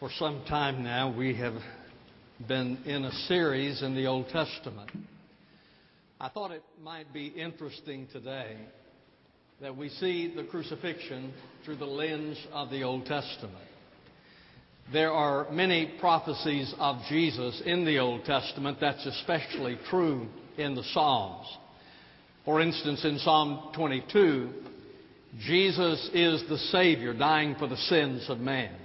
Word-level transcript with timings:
For 0.00 0.08
some 0.18 0.42
time 0.48 0.82
now, 0.82 1.14
we 1.14 1.34
have 1.34 1.56
been 2.48 2.78
in 2.86 3.04
a 3.04 3.12
series 3.28 3.82
in 3.82 3.94
the 3.94 4.06
Old 4.06 4.30
Testament. 4.30 4.88
I 6.18 6.30
thought 6.30 6.52
it 6.52 6.62
might 6.82 7.12
be 7.12 7.26
interesting 7.26 8.08
today 8.10 8.56
that 9.60 9.76
we 9.76 9.90
see 9.90 10.34
the 10.34 10.44
crucifixion 10.44 11.34
through 11.66 11.76
the 11.76 11.84
lens 11.84 12.38
of 12.50 12.70
the 12.70 12.82
Old 12.82 13.04
Testament. 13.04 13.62
There 14.90 15.12
are 15.12 15.52
many 15.52 15.92
prophecies 16.00 16.74
of 16.78 16.96
Jesus 17.10 17.60
in 17.66 17.84
the 17.84 17.98
Old 17.98 18.24
Testament. 18.24 18.78
That's 18.80 19.04
especially 19.04 19.78
true 19.90 20.28
in 20.56 20.76
the 20.76 20.84
Psalms. 20.94 21.46
For 22.46 22.62
instance, 22.62 23.04
in 23.04 23.18
Psalm 23.18 23.70
22, 23.74 24.50
Jesus 25.40 26.08
is 26.14 26.42
the 26.48 26.56
Savior 26.72 27.12
dying 27.12 27.54
for 27.58 27.66
the 27.66 27.76
sins 27.76 28.30
of 28.30 28.38
man. 28.38 28.79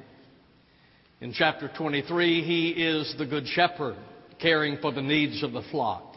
In 1.21 1.31
chapter 1.31 1.71
23, 1.77 2.43
he 2.43 2.69
is 2.71 3.15
the 3.17 3.25
Good 3.25 3.47
Shepherd 3.47 3.95
caring 4.41 4.77
for 4.81 4.91
the 4.91 5.01
needs 5.01 5.43
of 5.43 5.53
the 5.53 5.63
flock. 5.71 6.15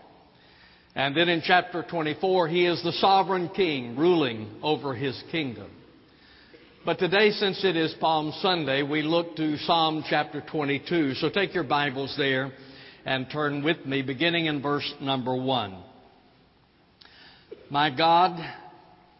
And 0.96 1.16
then 1.16 1.28
in 1.28 1.40
chapter 1.44 1.84
24, 1.88 2.48
he 2.48 2.66
is 2.66 2.82
the 2.82 2.92
sovereign 2.92 3.48
king 3.50 3.96
ruling 3.96 4.58
over 4.60 4.94
his 4.94 5.22
kingdom. 5.30 5.70
But 6.84 6.98
today, 6.98 7.30
since 7.30 7.64
it 7.64 7.76
is 7.76 7.94
Palm 8.00 8.32
Sunday, 8.40 8.82
we 8.82 9.02
look 9.02 9.36
to 9.36 9.56
Psalm 9.58 10.02
chapter 10.10 10.40
22. 10.50 11.14
So 11.14 11.30
take 11.30 11.54
your 11.54 11.64
Bibles 11.64 12.14
there 12.18 12.50
and 13.04 13.30
turn 13.30 13.62
with 13.62 13.86
me, 13.86 14.02
beginning 14.02 14.46
in 14.46 14.60
verse 14.60 14.92
number 15.00 15.36
1. 15.36 15.78
My 17.70 17.94
God, 17.96 18.36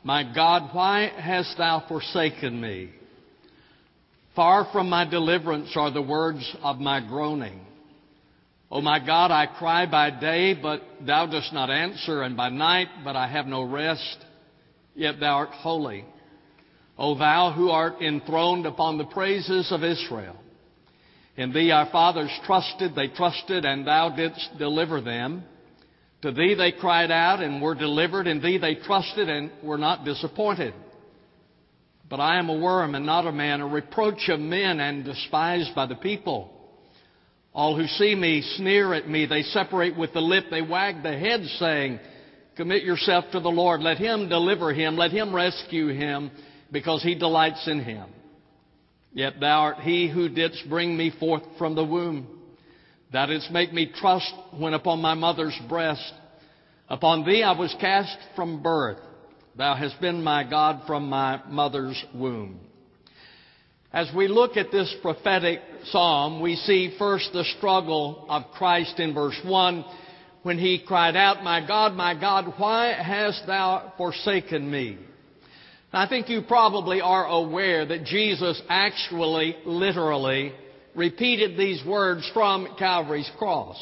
my 0.03 0.25
God, 0.35 0.75
why 0.75 1.13
hast 1.17 1.57
thou 1.57 1.85
forsaken 1.87 2.61
me? 2.61 2.91
Far 4.39 4.69
from 4.71 4.89
my 4.89 5.05
deliverance 5.05 5.73
are 5.75 5.91
the 5.91 6.01
words 6.01 6.55
of 6.63 6.79
my 6.79 7.01
groaning. 7.01 7.59
O 8.71 8.81
my 8.81 9.05
God, 9.05 9.33
I 9.33 9.47
cry 9.47 9.85
by 9.85 10.11
day, 10.11 10.55
but 10.55 10.81
thou 11.05 11.27
dost 11.27 11.53
not 11.53 11.71
answer, 11.71 12.23
and 12.23 12.37
by 12.37 12.49
night, 12.49 12.87
but 13.03 13.17
I 13.17 13.27
have 13.27 13.47
no 13.47 13.65
rest. 13.65 14.19
Yet 14.95 15.19
thou 15.19 15.39
art 15.39 15.49
holy. 15.49 16.05
O 16.97 17.19
thou 17.19 17.51
who 17.51 17.71
art 17.71 18.01
enthroned 18.01 18.65
upon 18.65 18.97
the 18.97 19.07
praises 19.07 19.73
of 19.73 19.83
Israel. 19.83 20.37
In 21.37 21.53
thee 21.53 21.73
our 21.73 21.91
fathers 21.91 22.31
trusted, 22.47 22.95
they 22.95 23.09
trusted, 23.09 23.65
and 23.65 23.85
thou 23.85 24.11
didst 24.15 24.51
deliver 24.57 25.01
them. 25.01 25.43
To 26.23 26.31
thee 26.31 26.55
they 26.55 26.71
cried 26.71 27.11
out 27.11 27.43
and 27.43 27.61
were 27.61 27.75
delivered. 27.75 28.29
In 28.29 28.41
thee 28.41 28.59
they 28.59 28.77
trusted 28.77 29.29
and 29.29 29.51
were 29.65 29.79
not 29.79 30.05
disappointed. 30.05 30.75
But 32.09 32.21
I 32.21 32.39
am 32.39 32.49
a 32.49 32.59
worm 32.59 32.95
and 32.95 33.05
not 33.05 33.27
a 33.27 33.33
man, 33.33 33.61
a 33.61 33.67
reproach 33.67 34.29
of 34.29 34.41
men 34.41 34.81
and 34.81 35.05
despised 35.05 35.75
by 35.75 35.87
the 35.87 35.95
people. 35.95 36.55
All 37.53 37.77
who 37.77 37.87
see 37.87 38.15
me 38.15 38.43
sneer 38.57 38.95
at 38.95 39.09
me. 39.09 39.27
They 39.27 39.43
separate 39.43 39.97
with 39.97 40.13
the 40.13 40.21
lip. 40.21 40.45
They 40.51 40.63
wag 40.63 41.03
the 41.03 41.19
head, 41.19 41.45
saying, 41.59 42.01
Commit 42.57 42.83
yourself 42.83 43.27
to 43.33 43.41
the 43.41 43.49
Lord. 43.49 43.81
Let 43.81 43.99
him 43.99 44.29
deliver 44.29 44.73
him. 44.73 44.97
Let 44.97 45.11
him 45.11 45.35
rescue 45.35 45.89
him, 45.89 46.31
because 46.73 47.03
he 47.03 47.15
delights 47.15 47.67
in 47.67 47.81
him. 47.81 48.09
Yet 49.13 49.41
thou 49.41 49.61
art 49.61 49.81
he 49.81 50.09
who 50.09 50.29
didst 50.29 50.69
bring 50.69 50.97
me 50.97 51.13
forth 51.19 51.43
from 51.59 51.75
the 51.75 51.85
womb. 51.85 52.27
Thou 53.13 53.27
didst 53.27 53.51
make 53.51 53.73
me 53.73 53.91
trust 53.95 54.33
when 54.57 54.75
upon 54.75 55.01
my 55.01 55.15
mother's 55.15 55.59
breast. 55.69 56.13
Upon 56.89 57.25
thee 57.25 57.43
I 57.43 57.53
was 57.59 57.75
cast 57.81 58.17
from 58.37 58.63
birth. 58.63 58.99
Thou 59.59 59.75
hast 59.75 60.01
been 60.01 60.23
my 60.23 60.49
God 60.49 60.83
from 60.87 61.09
my 61.09 61.43
mother's 61.49 62.01
womb. 62.15 62.61
As 63.93 64.09
we 64.15 64.29
look 64.29 64.57
at 64.57 64.71
this 64.71 64.95
prophetic 65.03 65.59
psalm, 65.87 66.41
we 66.41 66.55
see 66.55 66.95
first 66.97 67.31
the 67.33 67.43
struggle 67.57 68.25
of 68.29 68.53
Christ 68.53 69.01
in 69.01 69.15
verse 69.15 69.37
1 69.45 69.85
when 70.45 70.59
he 70.61 70.85
cried 70.87 71.17
out, 71.17 71.43
My 71.43 71.67
God, 71.67 71.95
my 71.95 72.15
God, 72.15 72.55
why 72.57 72.93
hast 72.93 73.49
thou 73.49 73.95
forsaken 73.97 74.71
me? 74.71 74.97
I 75.93 76.07
think 76.07 76.29
you 76.29 76.43
probably 76.47 77.01
are 77.01 77.27
aware 77.27 77.85
that 77.85 78.05
Jesus 78.05 78.63
actually, 78.69 79.57
literally, 79.67 80.53
repeated 80.95 81.59
these 81.59 81.85
words 81.85 82.31
from 82.33 82.77
Calvary's 82.79 83.31
cross. 83.39 83.77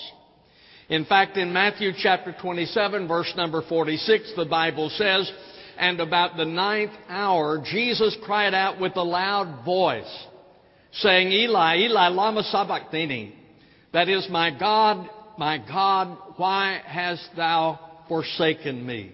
In 0.88 1.04
fact, 1.04 1.37
in 1.37 1.53
Matthew 1.53 1.91
chapter 1.98 2.34
27, 2.41 3.08
verse 3.08 3.31
number 3.37 3.60
46, 3.69 4.32
the 4.37 4.47
Bible 4.47 4.88
says, 4.91 5.31
and 5.78 6.00
about 6.00 6.37
the 6.37 6.44
ninth 6.44 6.92
hour, 7.09 7.62
Jesus 7.64 8.16
cried 8.25 8.54
out 8.54 8.81
with 8.81 8.97
a 8.97 9.03
loud 9.03 9.64
voice, 9.64 10.26
saying, 10.92 11.32
Eli, 11.32 11.78
Eli, 11.78 12.09
lama 12.09 12.42
sabachthani. 12.42 13.34
That 13.92 14.09
is, 14.09 14.26
my 14.31 14.56
God, 14.56 15.09
my 15.38 15.59
God, 15.59 16.19
why 16.37 16.81
hast 16.84 17.28
thou 17.37 17.78
forsaken 18.09 18.84
me? 18.84 19.12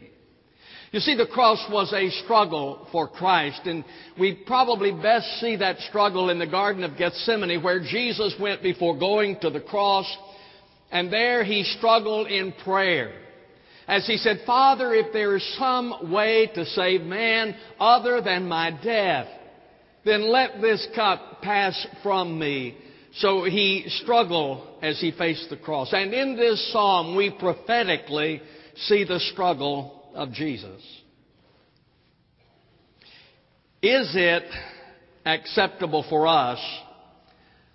You 0.93 1.00
see, 1.00 1.17
the 1.17 1.27
cross 1.27 1.65
was 1.71 1.93
a 1.95 2.11
struggle 2.23 2.87
for 2.93 3.09
Christ, 3.09 3.62
and 3.65 3.83
we 4.21 4.44
probably 4.47 4.93
best 4.93 5.27
see 5.41 5.56
that 5.56 5.79
struggle 5.89 6.29
in 6.29 6.39
the 6.39 6.47
Garden 6.47 6.84
of 6.84 6.99
Gethsemane, 6.99 7.62
where 7.62 7.81
Jesus 7.81 8.34
went 8.39 8.62
before 8.62 8.99
going 8.99 9.39
to 9.41 9.49
the 9.49 9.61
cross, 9.61 10.06
and 10.91 11.11
there 11.11 11.44
he 11.44 11.65
struggled 11.79 12.27
in 12.27 12.53
prayer 12.65 13.15
as 13.88 14.06
he 14.06 14.16
said, 14.16 14.43
Father, 14.47 14.94
if 14.94 15.12
there 15.12 15.37
is 15.37 15.56
some 15.59 16.12
way 16.12 16.50
to 16.54 16.65
save 16.65 17.03
man 17.03 17.56
other 17.81 18.20
than 18.20 18.48
my 18.48 18.70
death, 18.82 19.26
then 20.04 20.31
let 20.31 20.60
this 20.60 20.87
cup 20.94 21.43
pass 21.43 21.87
from 22.03 22.38
me. 22.38 22.76
So 23.16 23.44
he 23.44 23.84
struggled 24.03 24.66
as 24.82 25.00
he 25.00 25.12
faced 25.12 25.50
the 25.50 25.56
cross. 25.56 25.93
And 25.93 26.15
in 26.15 26.37
this 26.37 26.72
psalm, 26.72 27.16
we 27.16 27.31
prophetically 27.31 28.41
see 28.76 29.04
the 29.04 29.20
struggle 29.32 30.10
of 30.14 30.32
Jesus. 30.32 30.82
Is 33.82 34.12
it 34.14 34.44
acceptable 35.26 36.04
for 36.09 36.26
us 36.26 36.59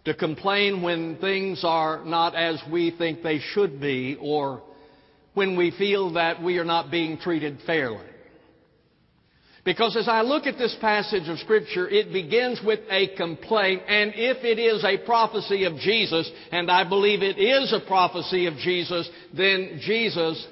to 0.06 0.13
complain 0.13 0.81
when 0.81 1.18
things 1.18 1.63
are 1.66 2.03
not 2.06 2.34
as 2.34 2.62
we 2.72 2.91
think 2.97 3.22
they 3.22 3.39
should 3.39 3.79
be 3.81 4.18
or 4.19 4.63
when 5.38 5.56
we 5.56 5.70
feel 5.70 6.14
that 6.14 6.42
we 6.42 6.58
are 6.58 6.66
not 6.66 6.90
being 6.90 7.16
treated 7.20 7.59
fairly. 7.64 8.03
Because 9.64 9.96
as 9.96 10.08
I 10.08 10.22
look 10.22 10.48
at 10.48 10.58
this 10.58 10.75
passage 10.81 11.30
of 11.30 11.38
Scripture, 11.38 11.88
it 11.88 12.12
begins 12.12 12.59
with 12.66 12.80
a 12.90 13.16
complaint, 13.16 13.84
and 13.88 14.14
if 14.16 14.44
it 14.44 14.58
is 14.58 14.84
a 14.84 15.06
prophecy 15.06 15.66
of 15.66 15.75
Jesus, 15.75 16.28
and 16.52 16.72
I 16.72 16.90
believe 16.90 17.22
it 17.22 17.38
is 17.38 17.72
a 17.72 17.86
prophecy 17.86 18.48
of 18.48 18.56
Jesus, 18.56 19.08
then 19.31 19.80
Jesus 19.84 20.44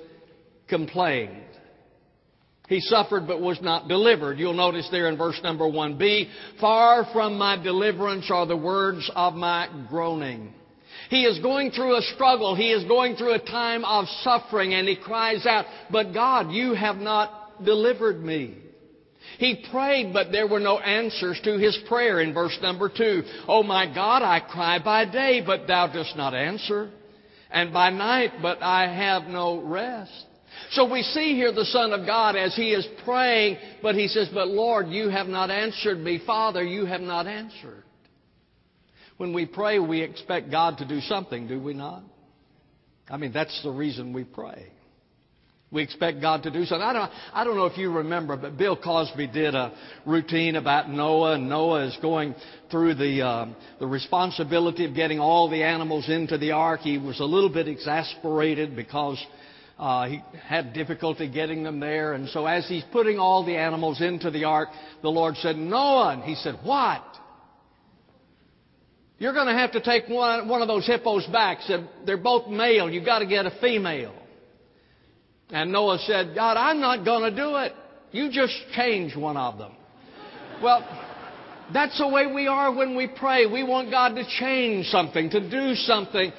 complained. 0.70 1.42
He 2.68 2.80
suffered 2.82 3.26
but 3.26 3.42
was 3.42 3.60
not 3.64 3.88
delivered. 3.88 4.38
You'll 4.38 4.54
notice 4.54 4.88
there 4.92 5.10
in 5.10 5.18
verse 5.18 5.40
number 5.42 5.66
1b, 5.66 6.30
far 6.62 7.08
from 7.12 7.40
my 7.40 7.58
deliverance 7.58 8.30
are 8.30 8.46
the 8.46 8.56
words 8.56 9.10
of 9.16 9.34
my 9.34 9.68
groaning. 9.90 10.54
He 11.10 11.24
is 11.24 11.40
going 11.40 11.72
through 11.72 11.98
a 11.98 12.02
struggle. 12.14 12.56
He 12.56 12.72
is 12.72 12.84
going 12.86 13.16
through 13.16 13.34
a 13.34 13.40
time 13.40 13.86
of 13.86 14.06
suffering 14.24 14.74
and 14.74 14.88
he 14.88 14.96
cries 14.96 15.46
out, 15.46 15.66
but 15.92 16.14
God, 16.14 16.52
you 16.52 16.74
have 16.74 16.98
not 16.98 17.64
delivered 17.64 18.24
me. 18.24 18.58
He 19.38 19.66
prayed, 19.72 20.14
but 20.14 20.32
there 20.32 20.48
were 20.48 20.60
no 20.60 20.80
answers 20.80 21.40
to 21.44 21.58
his 21.58 21.78
prayer 21.88 22.22
in 22.22 22.34
verse 22.34 22.58
number 22.62 22.90
two. 22.90 23.24
Oh 23.48 23.64
my 23.64 23.86
God, 23.94 24.22
I 24.22 24.40
cry 24.40 24.80
by 24.80 25.06
day, 25.06 25.42
but 25.46 25.68
thou 25.68 25.88
dost 25.88 26.16
not 26.16 26.34
answer. 26.34 26.92
And 27.52 27.74
by 27.74 27.90
night, 27.90 28.32
but 28.42 28.62
I 28.62 28.88
have 28.88 29.24
no 29.24 29.62
rest. 29.62 30.26
So 30.72 30.90
we 30.90 31.02
see 31.02 31.36
here 31.36 31.52
the 31.52 31.66
Son 31.66 31.92
of 31.94 32.06
God 32.06 32.36
as 32.36 32.56
he 32.56 32.72
is 32.72 32.88
praying, 33.04 33.58
but 33.82 33.96
he 33.96 34.08
says, 34.08 34.30
but 34.34 34.48
Lord, 34.48 34.88
you 34.88 35.10
have 35.10 35.28
not 35.28 35.52
answered 35.52 36.00
me. 36.00 36.22
Father, 36.26 36.64
you 36.64 36.86
have 36.86 37.02
not 37.02 37.28
answered. 37.28 37.84
When 39.18 39.34
we 39.34 39.46
pray, 39.46 39.80
we 39.80 40.02
expect 40.02 40.52
God 40.52 40.80
to 40.80 40.86
do 40.86 41.00
something, 41.02 41.48
do 41.48 41.60
we 41.60 41.74
not? 41.74 42.04
I 43.10 43.18
mean, 43.18 43.32
that's 43.32 43.62
the 43.64 43.72
reason 43.72 44.14
we 44.14 44.24
pray. 44.24 44.72
We 45.72 45.84
expect 45.84 46.22
God 46.22 46.44
to 46.44 46.52
do 46.52 46.64
something. 46.66 46.88
I 46.88 46.94
don't, 46.94 47.12
I 47.34 47.44
don't 47.44 47.56
know 47.56 47.66
if 47.66 47.78
you 47.78 47.92
remember, 47.92 48.38
but 48.38 48.58
Bill 48.58 48.78
Cosby 48.78 49.28
did 49.28 49.56
a 49.56 49.74
routine 50.06 50.56
about 50.56 50.90
Noah, 50.90 51.34
and 51.34 51.50
Noah 51.50 51.88
is 51.88 51.98
going 52.02 52.36
through 52.72 52.96
the, 52.96 53.22
uh, 53.22 53.48
the 53.80 53.88
responsibility 53.88 54.86
of 54.86 54.94
getting 54.94 55.20
all 55.20 55.50
the 55.50 55.64
animals 55.64 56.08
into 56.08 56.38
the 56.38 56.52
ark. 56.52 56.82
He 56.82 56.98
was 56.98 57.20
a 57.20 57.26
little 57.26 57.50
bit 57.50 57.68
exasperated 57.68 58.76
because 58.76 59.24
uh, 59.78 60.08
he 60.08 60.22
had 60.48 60.74
difficulty 60.74 61.30
getting 61.30 61.64
them 61.64 61.80
there. 61.80 62.14
And 62.14 62.30
so 62.30 62.46
as 62.46 62.68
he's 62.68 62.84
putting 62.92 63.18
all 63.20 63.44
the 63.44 63.58
animals 63.58 64.02
into 64.02 64.32
the 64.32 64.46
ark, 64.46 64.70
the 65.02 65.10
Lord 65.10 65.36
said, 65.38 65.58
Noah. 65.58 66.14
And 66.14 66.24
he 66.24 66.36
said, 66.36 66.60
What? 66.64 67.04
You're 69.18 69.34
going 69.34 69.48
to 69.48 69.54
have 69.54 69.72
to 69.74 69.82
take 69.82 70.08
one, 70.10 70.48
one 70.50 70.62
of 70.62 70.68
those 70.68 70.86
hippos 70.86 71.26
back. 71.28 71.60
Said, 71.62 71.88
they're 72.06 72.18
both 72.18 72.50
male. 72.50 72.90
You've 72.90 73.06
got 73.06 73.20
to 73.20 73.26
get 73.26 73.46
a 73.46 73.52
female. 73.62 74.14
And 75.50 75.72
Noah 75.72 76.00
said, 76.00 76.34
God, 76.36 76.58
I'm 76.58 76.82
not 76.82 77.06
going 77.06 77.30
to 77.30 77.36
do 77.36 77.56
it. 77.58 77.74
You 78.12 78.32
just 78.32 78.54
change 78.76 79.16
one 79.16 79.38
of 79.38 79.58
them. 79.58 79.72
Well, 80.62 80.84
That's 81.74 81.98
the 81.98 82.08
way 82.08 82.28
we 82.32 82.48
are 82.48 82.74
when 82.74 82.96
we 82.96 83.08
pray. 83.08 83.46
We 83.46 83.64
want 83.64 83.90
God 83.90 84.16
to 84.16 84.24
change 84.40 84.88
something, 84.88 85.30
to 85.32 85.50
do 85.50 85.76
something. 85.76 86.32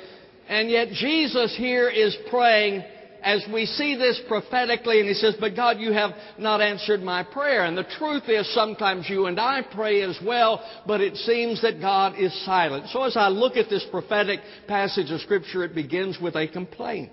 And 0.48 0.70
yet 0.70 0.88
Jesus 0.88 1.56
here 1.56 1.88
is 1.88 2.16
praying 2.30 2.84
as 3.26 3.44
we 3.52 3.66
see 3.66 3.96
this 3.96 4.20
prophetically, 4.28 5.00
and 5.00 5.08
he 5.08 5.14
says, 5.14 5.34
But 5.40 5.56
God, 5.56 5.80
you 5.80 5.92
have 5.92 6.12
not 6.38 6.60
answered 6.60 7.02
my 7.02 7.24
prayer. 7.24 7.64
And 7.64 7.76
the 7.76 7.82
truth 7.98 8.22
is, 8.28 8.54
sometimes 8.54 9.10
you 9.10 9.26
and 9.26 9.40
I 9.40 9.62
pray 9.62 10.02
as 10.02 10.16
well, 10.24 10.64
but 10.86 11.00
it 11.00 11.16
seems 11.16 11.60
that 11.62 11.80
God 11.80 12.14
is 12.16 12.32
silent. 12.44 12.86
So 12.90 13.02
as 13.02 13.16
I 13.16 13.26
look 13.26 13.56
at 13.56 13.68
this 13.68 13.84
prophetic 13.90 14.38
passage 14.68 15.10
of 15.10 15.20
Scripture, 15.22 15.64
it 15.64 15.74
begins 15.74 16.18
with 16.22 16.36
a 16.36 16.46
complaint. 16.46 17.10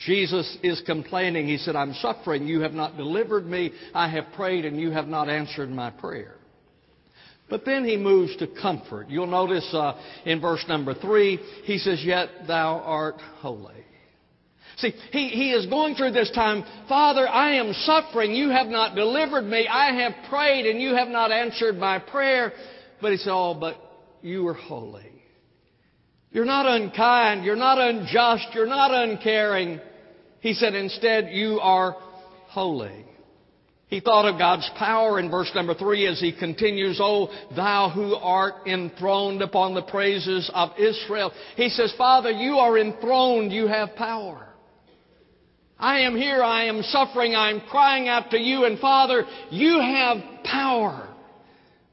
Jesus 0.00 0.58
is 0.64 0.82
complaining. 0.84 1.46
He 1.46 1.58
said, 1.58 1.76
I'm 1.76 1.94
suffering. 1.94 2.48
You 2.48 2.62
have 2.62 2.72
not 2.72 2.96
delivered 2.96 3.46
me. 3.46 3.70
I 3.94 4.08
have 4.08 4.24
prayed, 4.34 4.64
and 4.64 4.80
you 4.80 4.90
have 4.90 5.06
not 5.06 5.28
answered 5.28 5.70
my 5.70 5.90
prayer. 5.90 6.34
But 7.48 7.64
then 7.64 7.84
he 7.84 7.96
moves 7.96 8.36
to 8.38 8.48
comfort. 8.48 9.10
You'll 9.10 9.28
notice 9.28 9.68
uh, 9.72 9.96
in 10.24 10.40
verse 10.40 10.64
number 10.66 10.92
three, 10.92 11.36
he 11.62 11.78
says, 11.78 12.02
Yet 12.04 12.28
thou 12.48 12.80
art 12.84 13.20
holy. 13.36 13.84
See, 14.78 14.92
he, 15.10 15.28
he 15.28 15.50
is 15.50 15.66
going 15.66 15.96
through 15.96 16.12
this 16.12 16.30
time, 16.30 16.64
Father, 16.88 17.28
I 17.28 17.54
am 17.54 17.72
suffering. 17.72 18.32
You 18.32 18.50
have 18.50 18.68
not 18.68 18.94
delivered 18.94 19.42
me. 19.42 19.66
I 19.66 19.92
have 20.02 20.28
prayed 20.28 20.66
and 20.66 20.80
you 20.80 20.94
have 20.94 21.08
not 21.08 21.32
answered 21.32 21.76
my 21.76 21.98
prayer. 21.98 22.52
But 23.00 23.10
he 23.12 23.18
said, 23.18 23.32
Oh, 23.32 23.54
but 23.54 23.76
you 24.22 24.46
are 24.46 24.54
holy. 24.54 25.10
You're 26.30 26.44
not 26.44 26.66
unkind. 26.66 27.44
You're 27.44 27.56
not 27.56 27.78
unjust. 27.78 28.48
You're 28.54 28.66
not 28.66 28.92
uncaring. 28.94 29.80
He 30.40 30.54
said, 30.54 30.74
Instead, 30.74 31.30
you 31.32 31.58
are 31.60 31.96
holy. 32.46 33.04
He 33.88 34.00
thought 34.00 34.32
of 34.32 34.38
God's 34.38 34.70
power 34.76 35.18
in 35.18 35.30
verse 35.30 35.50
number 35.54 35.74
three 35.74 36.06
as 36.06 36.20
he 36.20 36.30
continues, 36.30 37.00
Oh, 37.02 37.30
thou 37.56 37.88
who 37.88 38.14
art 38.14 38.66
enthroned 38.66 39.42
upon 39.42 39.74
the 39.74 39.82
praises 39.82 40.48
of 40.54 40.78
Israel. 40.78 41.32
He 41.56 41.70
says, 41.70 41.92
Father, 41.98 42.30
you 42.30 42.58
are 42.58 42.78
enthroned, 42.78 43.50
you 43.50 43.66
have 43.66 43.96
power. 43.96 44.47
I 45.78 46.00
am 46.00 46.16
here, 46.16 46.42
I 46.42 46.64
am 46.64 46.82
suffering, 46.82 47.34
I 47.34 47.50
am 47.50 47.60
crying 47.60 48.08
out 48.08 48.30
to 48.30 48.38
you, 48.38 48.64
and 48.64 48.78
Father, 48.78 49.24
you 49.50 49.80
have 49.80 50.16
power. 50.44 51.08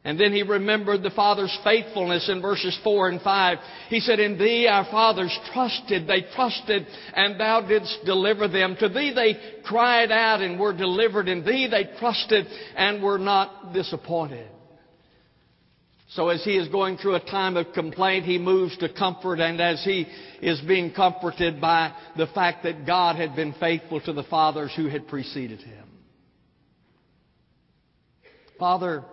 And 0.03 0.19
then 0.19 0.33
he 0.33 0.43
remembered 0.43 1.01
the 1.01 1.09
Father's 1.09 1.57
faithfulness 1.63 2.29
in 2.29 2.39
verses 2.39 2.77
4 2.83 3.09
and 3.09 3.21
5. 3.21 3.57
He 3.89 3.99
said, 3.99 4.19
In 4.19 4.37
thee 4.37 4.67
our 4.67 4.85
fathers 4.85 5.35
trusted, 5.51 6.07
they 6.07 6.25
trusted, 6.35 6.85
and 7.15 7.39
thou 7.39 7.61
didst 7.61 7.99
deliver 8.05 8.47
them. 8.47 8.75
To 8.79 8.87
thee 8.87 9.13
they 9.15 9.63
cried 9.63 10.11
out 10.11 10.41
and 10.41 10.59
were 10.59 10.77
delivered. 10.77 11.27
In 11.27 11.43
thee 11.43 11.67
they 11.69 11.97
trusted 11.97 12.45
and 12.75 13.01
were 13.01 13.17
not 13.17 13.73
disappointed. 13.73 14.47
So 16.15 16.29
as 16.29 16.45
he 16.45 16.55
is 16.55 16.69
going 16.69 16.97
through 16.97 17.15
a 17.15 17.19
time 17.19 17.57
of 17.57 17.73
complaint, 17.73 18.23
he 18.23 18.37
moves 18.37 18.77
to 18.77 18.87
comfort, 18.87 19.41
and 19.41 19.59
as 19.59 19.83
he 19.83 20.07
is 20.41 20.61
being 20.61 20.93
comforted 20.93 21.59
by 21.59 21.93
the 22.15 22.27
fact 22.27 22.63
that 22.63 22.85
God 22.85 23.17
had 23.17 23.35
been 23.35 23.53
faithful 23.59 23.99
to 23.99 24.13
the 24.13 24.23
fathers 24.23 24.71
who 24.77 24.87
had 24.87 25.09
preceded 25.09 25.59
him. 25.59 25.85
Father, 28.57 29.03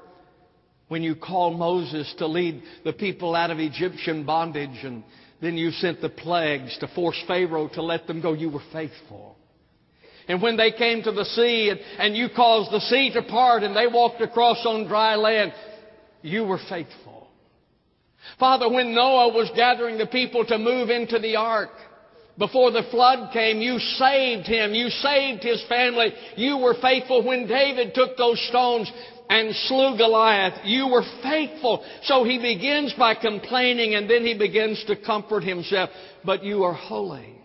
when 0.86 1.02
you 1.02 1.16
called 1.16 1.58
Moses 1.58 2.14
to 2.18 2.28
lead 2.28 2.62
the 2.84 2.92
people 2.92 3.34
out 3.34 3.50
of 3.50 3.58
Egyptian 3.58 4.24
bondage, 4.24 4.84
and 4.84 5.02
then 5.40 5.58
you 5.58 5.72
sent 5.72 6.00
the 6.00 6.08
plagues 6.08 6.78
to 6.78 6.88
force 6.94 7.20
Pharaoh 7.26 7.68
to 7.74 7.82
let 7.82 8.06
them 8.06 8.20
go, 8.20 8.32
you 8.32 8.48
were 8.48 8.62
faithful. 8.72 9.36
And 10.28 10.40
when 10.40 10.56
they 10.56 10.70
came 10.70 11.02
to 11.02 11.10
the 11.10 11.24
sea 11.24 11.70
and, 11.70 11.80
and 11.98 12.16
you 12.16 12.28
caused 12.28 12.70
the 12.70 12.78
sea 12.78 13.10
to 13.12 13.22
part 13.22 13.64
and 13.64 13.74
they 13.74 13.88
walked 13.88 14.20
across 14.20 14.64
on 14.64 14.86
dry 14.86 15.16
land, 15.16 15.52
you 16.22 16.44
were 16.44 16.60
faithful. 16.68 17.28
Father, 18.38 18.70
when 18.70 18.94
Noah 18.94 19.32
was 19.32 19.50
gathering 19.54 19.98
the 19.98 20.06
people 20.06 20.44
to 20.46 20.58
move 20.58 20.90
into 20.90 21.18
the 21.18 21.36
ark, 21.36 21.70
before 22.38 22.70
the 22.70 22.84
flood 22.90 23.32
came, 23.32 23.60
you 23.60 23.78
saved 23.78 24.46
him. 24.46 24.74
You 24.74 24.88
saved 24.88 25.42
his 25.42 25.62
family. 25.68 26.12
You 26.36 26.58
were 26.58 26.74
faithful 26.80 27.24
when 27.24 27.46
David 27.46 27.94
took 27.94 28.16
those 28.16 28.40
stones 28.48 28.90
and 29.28 29.54
slew 29.54 29.96
Goliath. 29.98 30.64
You 30.64 30.88
were 30.88 31.04
faithful. 31.22 31.84
So 32.04 32.24
he 32.24 32.38
begins 32.38 32.94
by 32.98 33.14
complaining 33.14 33.94
and 33.94 34.08
then 34.08 34.24
he 34.24 34.36
begins 34.36 34.82
to 34.86 34.96
comfort 34.96 35.44
himself. 35.44 35.90
But 36.24 36.42
you 36.42 36.64
are 36.64 36.72
holy. 36.72 37.36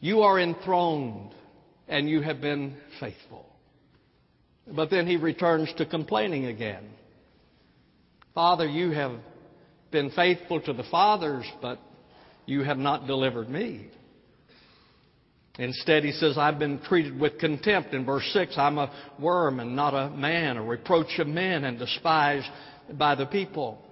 You 0.00 0.20
are 0.22 0.38
enthroned 0.38 1.34
and 1.88 2.08
you 2.08 2.20
have 2.22 2.40
been 2.40 2.76
faithful. 3.00 3.46
But 4.66 4.90
then 4.90 5.06
he 5.06 5.16
returns 5.16 5.72
to 5.78 5.86
complaining 5.86 6.46
again. 6.46 6.84
Father, 8.38 8.68
you 8.68 8.92
have 8.92 9.18
been 9.90 10.12
faithful 10.12 10.60
to 10.60 10.72
the 10.72 10.84
fathers, 10.92 11.44
but 11.60 11.80
you 12.46 12.62
have 12.62 12.78
not 12.78 13.08
delivered 13.08 13.48
me. 13.48 13.88
Instead, 15.58 16.04
he 16.04 16.12
says, 16.12 16.38
I've 16.38 16.60
been 16.60 16.78
treated 16.82 17.18
with 17.18 17.40
contempt. 17.40 17.94
In 17.94 18.04
verse 18.04 18.30
6, 18.32 18.56
I'm 18.56 18.78
a 18.78 18.92
worm 19.18 19.58
and 19.58 19.74
not 19.74 19.92
a 19.92 20.10
man, 20.10 20.56
a 20.56 20.62
reproach 20.62 21.18
of 21.18 21.26
men 21.26 21.64
and 21.64 21.80
despised 21.80 22.46
by 22.92 23.16
the 23.16 23.26
people. 23.26 23.84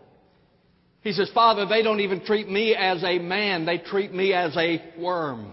He 1.00 1.10
says, 1.10 1.28
Father, 1.34 1.66
they 1.66 1.82
don't 1.82 1.98
even 1.98 2.24
treat 2.24 2.48
me 2.48 2.76
as 2.76 3.02
a 3.02 3.18
man, 3.18 3.66
they 3.66 3.78
treat 3.78 4.14
me 4.14 4.32
as 4.32 4.56
a 4.56 4.80
worm. 4.96 5.52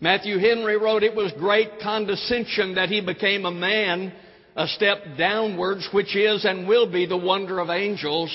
Matthew 0.00 0.38
Henry 0.38 0.76
wrote, 0.76 1.02
It 1.02 1.16
was 1.16 1.32
great 1.36 1.80
condescension 1.82 2.76
that 2.76 2.90
he 2.90 3.00
became 3.00 3.44
a 3.44 3.50
man 3.50 4.12
a 4.56 4.66
step 4.68 4.98
downwards, 5.18 5.88
which 5.92 6.14
is 6.14 6.44
and 6.44 6.68
will 6.68 6.90
be 6.90 7.06
the 7.06 7.16
wonder 7.16 7.58
of 7.58 7.70
angels. 7.70 8.30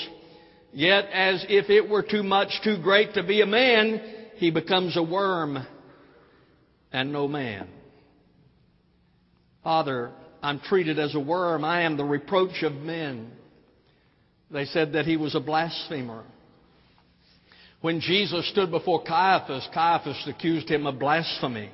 Yet, 0.72 1.06
as 1.12 1.44
if 1.48 1.70
it 1.70 1.88
were 1.88 2.02
too 2.02 2.22
much, 2.22 2.48
too 2.62 2.78
great 2.82 3.14
to 3.14 3.22
be 3.22 3.40
a 3.40 3.46
man, 3.46 4.00
he 4.36 4.50
becomes 4.50 4.96
a 4.96 5.02
worm 5.02 5.66
and 6.92 7.12
no 7.12 7.26
man. 7.26 7.68
Father, 9.64 10.12
I'm 10.42 10.60
treated 10.60 10.98
as 10.98 11.14
a 11.14 11.20
worm. 11.20 11.64
I 11.64 11.82
am 11.82 11.96
the 11.96 12.04
reproach 12.04 12.62
of 12.62 12.72
men. 12.72 13.30
They 14.50 14.64
said 14.64 14.94
that 14.94 15.06
he 15.06 15.16
was 15.16 15.34
a 15.34 15.40
blasphemer. 15.40 16.24
When 17.80 18.00
Jesus 18.00 18.48
stood 18.50 18.70
before 18.70 19.02
Caiaphas, 19.04 19.68
Caiaphas 19.72 20.26
accused 20.26 20.68
him 20.68 20.86
of 20.86 20.98
blasphemy. 20.98 21.70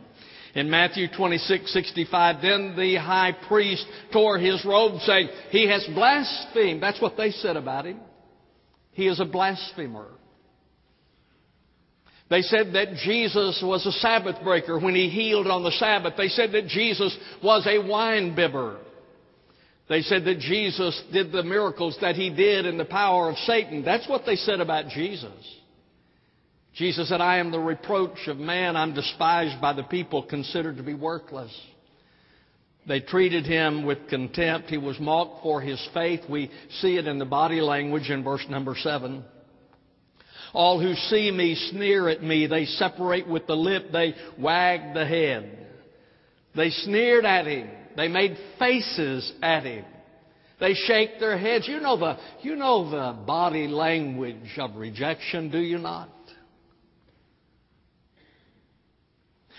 In 0.56 0.70
Matthew 0.70 1.06
26, 1.14 1.70
65, 1.70 2.41
then 2.41 2.75
the 2.79 2.97
high 2.97 3.37
priest 3.47 3.85
tore 4.11 4.38
his 4.38 4.64
robe 4.64 4.99
saying, 5.03 5.29
He 5.50 5.69
has 5.69 5.87
blasphemed. 5.94 6.82
That's 6.82 7.01
what 7.01 7.19
they 7.19 7.31
said 7.31 7.58
about 7.58 7.84
him. 7.84 8.01
He 8.93 9.06
is 9.06 9.20
a 9.20 9.27
blasphemer. 9.27 10.08
They 12.31 12.41
said 12.41 12.72
that 12.72 12.94
Jesus 13.05 13.63
was 13.63 13.84
a 13.84 13.93
Sabbath 13.93 14.43
breaker 14.43 14.81
when 14.81 14.94
he 14.94 15.10
healed 15.10 15.46
on 15.46 15.63
the 15.63 15.72
Sabbath. 15.72 16.15
They 16.17 16.29
said 16.29 16.53
that 16.53 16.69
Jesus 16.69 17.15
was 17.44 17.67
a 17.67 17.86
wine 17.86 18.34
bibber. 18.34 18.79
They 19.91 20.01
said 20.01 20.25
that 20.25 20.39
Jesus 20.39 21.01
did 21.13 21.32
the 21.32 21.43
miracles 21.43 21.98
that 22.01 22.17
he 22.17 22.31
did 22.31 22.65
in 22.65 22.79
the 22.79 22.86
power 22.86 23.29
of 23.29 23.36
Satan. 23.41 23.84
That's 23.84 24.08
what 24.08 24.25
they 24.25 24.36
said 24.36 24.60
about 24.60 24.89
Jesus. 24.89 25.31
Jesus 26.76 27.08
said, 27.08 27.22
I 27.22 27.38
am 27.38 27.50
the 27.50 27.58
reproach 27.58 28.18
of 28.26 28.36
man. 28.36 28.76
I'm 28.76 28.94
despised 28.94 29.60
by 29.62 29.72
the 29.72 29.82
people, 29.82 30.22
considered 30.22 30.76
to 30.76 30.82
be 30.82 30.92
worthless. 30.92 31.50
They 32.86 33.00
treated 33.00 33.46
him 33.46 33.86
with 33.86 34.08
contempt. 34.08 34.68
He 34.68 34.76
was 34.76 35.00
mocked 35.00 35.42
for 35.42 35.60
his 35.62 35.84
faith. 35.94 36.20
We 36.28 36.50
see 36.80 36.96
it 36.98 37.06
in 37.06 37.18
the 37.18 37.24
body 37.24 37.62
language 37.62 38.10
in 38.10 38.22
verse 38.22 38.44
number 38.50 38.76
seven. 38.78 39.24
All 40.52 40.78
who 40.80 40.94
see 40.94 41.30
me 41.30 41.54
sneer 41.70 42.08
at 42.10 42.22
me. 42.22 42.46
They 42.46 42.66
separate 42.66 43.26
with 43.26 43.46
the 43.46 43.56
lip. 43.56 43.86
They 43.90 44.14
wag 44.38 44.94
the 44.94 45.06
head. 45.06 45.66
They 46.54 46.68
sneered 46.70 47.24
at 47.24 47.46
him. 47.46 47.70
They 47.96 48.08
made 48.08 48.36
faces 48.58 49.32
at 49.42 49.64
him. 49.64 49.84
They 50.60 50.74
shake 50.74 51.18
their 51.20 51.38
heads. 51.38 51.66
You 51.66 51.80
know 51.80 51.96
the, 51.96 52.18
you 52.42 52.54
know 52.54 52.90
the 52.90 53.24
body 53.24 53.66
language 53.66 54.58
of 54.58 54.76
rejection, 54.76 55.50
do 55.50 55.58
you 55.58 55.78
not? 55.78 56.10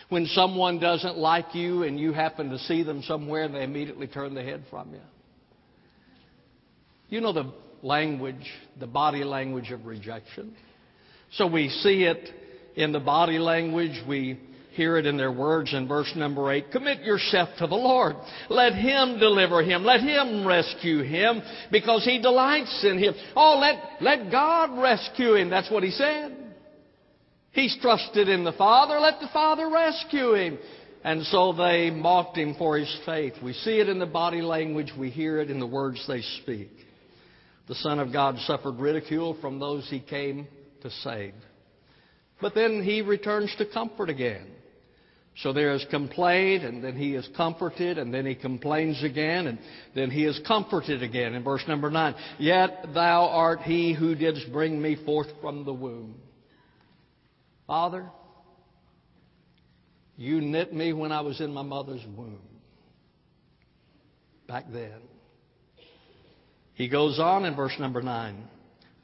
When 0.10 0.26
someone 0.28 0.80
doesn't 0.80 1.18
like 1.18 1.54
you 1.54 1.84
and 1.84 2.00
you 2.00 2.14
happen 2.14 2.50
to 2.52 2.60
see 2.60 2.84
them 2.84 3.04
somewhere 3.04 3.44
and 3.44 3.54
they 3.54 3.64
immediately 3.64 4.08
turn 4.08 4.34
their 4.36 4.46
head 4.46 4.64
from 4.70 4.94
you. 4.94 5.02
You 7.10 7.22
know 7.22 7.34
the 7.34 7.52
language, 7.82 8.52
the 8.80 8.88
body 8.88 9.24
language 9.24 9.72
of 9.72 9.86
rejection. 9.86 10.56
So 11.34 11.48
we 11.48 11.70
see 11.70 12.04
it 12.04 12.30
in 12.76 12.92
the 12.92 13.00
body 13.00 13.38
language. 13.38 14.02
We 14.08 14.40
hear 14.78 14.98
it 14.98 15.06
in 15.06 15.18
their 15.18 15.32
words 15.32 15.74
in 15.74 15.88
verse 15.88 16.12
number 16.16 16.52
8. 16.52 16.72
Commit 16.72 17.02
yourself 17.02 17.50
to 17.58 17.68
the 17.68 17.76
Lord. 17.76 18.16
Let 18.50 18.74
Him 18.74 19.20
deliver 19.20 19.64
him. 19.64 19.84
Let 19.84 20.02
Him 20.02 20.48
rescue 20.48 21.02
him 21.02 21.42
because 21.72 22.06
He 22.06 22.22
delights 22.22 22.86
in 22.86 23.00
him. 23.00 23.16
Oh, 23.36 23.58
let, 23.60 24.02
let 24.02 24.32
God 24.32 24.80
rescue 24.80 25.36
him. 25.36 25.50
That's 25.50 25.70
what 25.72 25.84
He 25.84 25.92
said. 25.92 26.37
He's 27.58 27.76
trusted 27.82 28.30
in 28.30 28.44
the 28.44 28.52
Father. 28.52 29.00
Let 29.00 29.20
the 29.20 29.30
Father 29.34 29.68
rescue 29.68 30.36
him. 30.36 30.60
And 31.04 31.24
so 31.24 31.54
they 31.54 31.90
mocked 31.90 32.38
him 32.38 32.54
for 32.54 32.78
his 32.78 33.00
faith. 33.04 33.34
We 33.44 33.54
see 33.54 33.80
it 33.80 33.90
in 33.90 33.98
the 33.98 34.06
body 34.06 34.44
language. 34.44 34.94
We 34.96 35.10
hear 35.10 35.40
it 35.40 35.50
in 35.50 35.60
the 35.60 35.66
words 35.66 36.06
they 36.08 36.22
speak. 36.44 36.70
The 37.68 37.74
Son 37.74 37.98
of 37.98 38.14
God 38.14 38.38
suffered 38.46 38.80
ridicule 38.80 39.36
from 39.42 39.58
those 39.58 39.90
he 39.90 40.00
came 40.00 40.48
to 40.84 40.92
save. 40.92 41.34
But 42.40 42.54
then 42.54 42.84
he 42.84 43.02
returns 43.02 43.52
to 43.58 43.66
comfort 43.66 44.12
again. 44.12 44.52
So 45.38 45.52
there 45.52 45.74
is 45.74 45.84
complaint, 45.90 46.64
and 46.64 46.84
then 46.84 46.96
he 46.96 47.16
is 47.16 47.28
comforted, 47.36 47.98
and 47.98 48.14
then 48.14 48.28
he 48.28 48.36
complains 48.36 49.04
again, 49.04 49.48
and 49.48 49.58
then 49.96 50.12
he 50.12 50.26
is 50.26 50.40
comforted 50.48 51.02
again. 51.02 51.34
In 51.34 51.44
verse 51.44 51.64
number 51.68 51.90
9, 51.90 52.14
Yet 52.38 52.90
thou 52.94 53.30
art 53.30 53.62
he 53.62 53.96
who 53.96 54.14
didst 54.14 54.52
bring 54.54 54.80
me 54.80 54.96
forth 55.04 55.30
from 55.42 55.66
the 55.66 55.74
womb. 55.74 56.22
Father, 57.68 58.10
you 60.16 60.42
knit 60.42 60.74
me 60.74 60.94
when 60.94 61.12
I 61.12 61.22
was 61.22 61.40
in 61.42 61.54
my 61.54 61.62
mother's 61.62 62.04
womb. 62.16 62.40
Back 64.48 64.66
then. 64.72 65.02
He 66.74 66.88
goes 66.88 67.20
on 67.20 67.44
in 67.44 67.56
verse 67.56 67.76
number 67.80 68.02
9, 68.02 68.44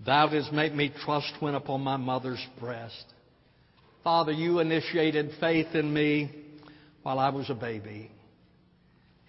Thou 0.06 0.28
didst 0.28 0.52
make 0.54 0.74
me 0.74 0.94
trust 1.04 1.34
when 1.40 1.56
upon 1.56 1.82
my 1.82 1.98
mother's 1.98 2.44
breast. 2.60 3.06
Father, 4.04 4.32
you 4.32 4.60
initiated 4.60 5.32
faith 5.40 5.68
in 5.74 5.94
me 5.94 6.32
while 7.04 7.20
I 7.20 7.30
was 7.30 7.50
a 7.50 7.56
baby. 7.56 8.12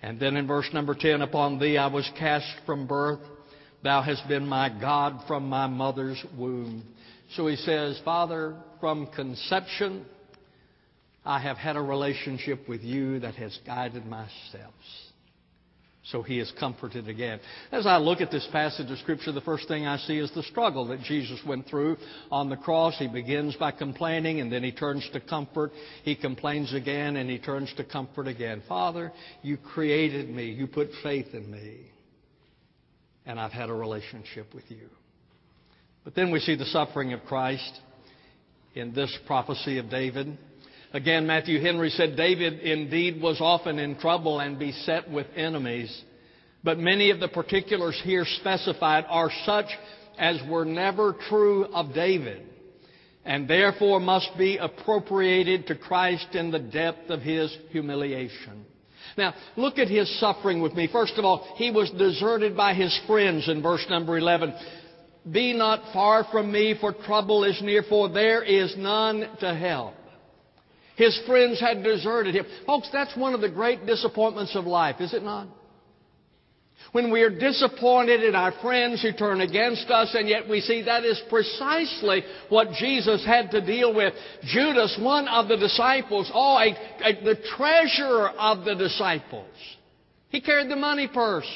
And 0.02 0.20
then 0.20 0.36
in 0.36 0.46
verse 0.46 0.68
number 0.72 0.94
10, 0.94 1.22
upon 1.22 1.58
thee 1.58 1.78
I 1.78 1.86
was 1.86 2.08
cast 2.18 2.46
from 2.66 2.86
birth. 2.86 3.20
Thou 3.82 4.02
hast 4.02 4.26
been 4.28 4.46
my 4.46 4.68
God 4.68 5.20
from 5.26 5.48
my 5.48 5.66
mother's 5.66 6.22
womb. 6.36 6.84
So 7.36 7.46
he 7.46 7.56
says, 7.56 8.00
Father, 8.04 8.56
from 8.84 9.06
conception, 9.06 10.04
I 11.24 11.38
have 11.38 11.56
had 11.56 11.76
a 11.76 11.80
relationship 11.80 12.68
with 12.68 12.82
you 12.82 13.18
that 13.20 13.34
has 13.36 13.58
guided 13.64 14.04
my 14.04 14.28
steps. 14.50 15.10
So 16.02 16.20
he 16.20 16.38
is 16.38 16.52
comforted 16.60 17.08
again. 17.08 17.40
As 17.72 17.86
I 17.86 17.96
look 17.96 18.20
at 18.20 18.30
this 18.30 18.46
passage 18.52 18.90
of 18.90 18.98
Scripture, 18.98 19.32
the 19.32 19.40
first 19.40 19.68
thing 19.68 19.86
I 19.86 19.96
see 19.96 20.18
is 20.18 20.30
the 20.34 20.42
struggle 20.42 20.88
that 20.88 21.00
Jesus 21.00 21.40
went 21.46 21.66
through 21.66 21.96
on 22.30 22.50
the 22.50 22.58
cross. 22.58 22.94
He 22.98 23.08
begins 23.08 23.56
by 23.56 23.70
complaining 23.70 24.40
and 24.40 24.52
then 24.52 24.62
he 24.62 24.70
turns 24.70 25.08
to 25.14 25.20
comfort. 25.20 25.72
He 26.02 26.14
complains 26.14 26.74
again 26.74 27.16
and 27.16 27.30
he 27.30 27.38
turns 27.38 27.72
to 27.78 27.84
comfort 27.84 28.28
again. 28.28 28.62
Father, 28.68 29.12
you 29.40 29.56
created 29.56 30.28
me. 30.28 30.50
You 30.50 30.66
put 30.66 30.90
faith 31.02 31.28
in 31.32 31.50
me. 31.50 31.86
And 33.24 33.40
I've 33.40 33.50
had 33.50 33.70
a 33.70 33.74
relationship 33.74 34.52
with 34.54 34.64
you. 34.68 34.90
But 36.04 36.14
then 36.14 36.30
we 36.30 36.40
see 36.40 36.54
the 36.54 36.66
suffering 36.66 37.14
of 37.14 37.24
Christ 37.24 37.80
in 38.74 38.92
this 38.92 39.16
prophecy 39.26 39.78
of 39.78 39.88
David. 39.88 40.36
Again, 40.92 41.26
Matthew 41.26 41.60
Henry 41.60 41.90
said 41.90 42.16
David 42.16 42.60
indeed 42.60 43.20
was 43.20 43.40
often 43.40 43.78
in 43.78 43.98
trouble 43.98 44.40
and 44.40 44.58
beset 44.58 45.10
with 45.10 45.26
enemies, 45.36 46.02
but 46.62 46.78
many 46.78 47.10
of 47.10 47.20
the 47.20 47.28
particulars 47.28 48.00
here 48.04 48.24
specified 48.40 49.04
are 49.08 49.30
such 49.44 49.66
as 50.18 50.38
were 50.48 50.64
never 50.64 51.16
true 51.28 51.64
of 51.66 51.94
David, 51.94 52.42
and 53.24 53.48
therefore 53.48 54.00
must 54.00 54.30
be 54.38 54.56
appropriated 54.56 55.66
to 55.66 55.74
Christ 55.74 56.34
in 56.34 56.50
the 56.50 56.60
depth 56.60 57.10
of 57.10 57.20
his 57.20 57.56
humiliation. 57.70 58.64
Now, 59.16 59.34
look 59.56 59.78
at 59.78 59.88
his 59.88 60.18
suffering 60.18 60.62
with 60.62 60.74
me. 60.74 60.88
First 60.90 61.14
of 61.18 61.24
all, 61.24 61.54
he 61.56 61.70
was 61.70 61.90
deserted 61.90 62.56
by 62.56 62.74
his 62.74 62.98
friends 63.06 63.48
in 63.48 63.62
verse 63.62 63.84
number 63.88 64.18
11. 64.18 64.54
Be 65.30 65.54
not 65.54 65.92
far 65.92 66.24
from 66.30 66.52
me, 66.52 66.76
for 66.78 66.92
trouble 66.92 67.44
is 67.44 67.60
near, 67.62 67.82
for 67.88 68.08
there 68.08 68.42
is 68.42 68.74
none 68.76 69.28
to 69.40 69.54
help. 69.54 69.94
His 70.96 71.18
friends 71.26 71.60
had 71.60 71.82
deserted 71.82 72.34
him. 72.34 72.46
Folks, 72.66 72.88
that's 72.92 73.16
one 73.16 73.34
of 73.34 73.40
the 73.40 73.48
great 73.48 73.86
disappointments 73.86 74.54
of 74.54 74.66
life, 74.66 74.96
is 75.00 75.14
it 75.14 75.22
not? 75.22 75.48
When 76.92 77.10
we 77.10 77.22
are 77.22 77.30
disappointed 77.30 78.22
in 78.22 78.36
our 78.36 78.52
friends 78.60 79.02
who 79.02 79.12
turn 79.12 79.40
against 79.40 79.90
us, 79.90 80.14
and 80.14 80.28
yet 80.28 80.48
we 80.48 80.60
see 80.60 80.82
that 80.82 81.04
is 81.04 81.20
precisely 81.28 82.22
what 82.48 82.72
Jesus 82.78 83.24
had 83.24 83.50
to 83.50 83.60
deal 83.64 83.92
with. 83.92 84.14
Judas, 84.44 84.96
one 85.00 85.26
of 85.26 85.48
the 85.48 85.56
disciples, 85.56 86.30
oh, 86.32 86.58
a, 86.58 86.68
a, 87.04 87.24
the 87.24 87.40
treasurer 87.56 88.28
of 88.30 88.64
the 88.64 88.74
disciples. 88.74 89.48
He 90.28 90.40
carried 90.40 90.70
the 90.70 90.76
money 90.76 91.08
purse. 91.08 91.48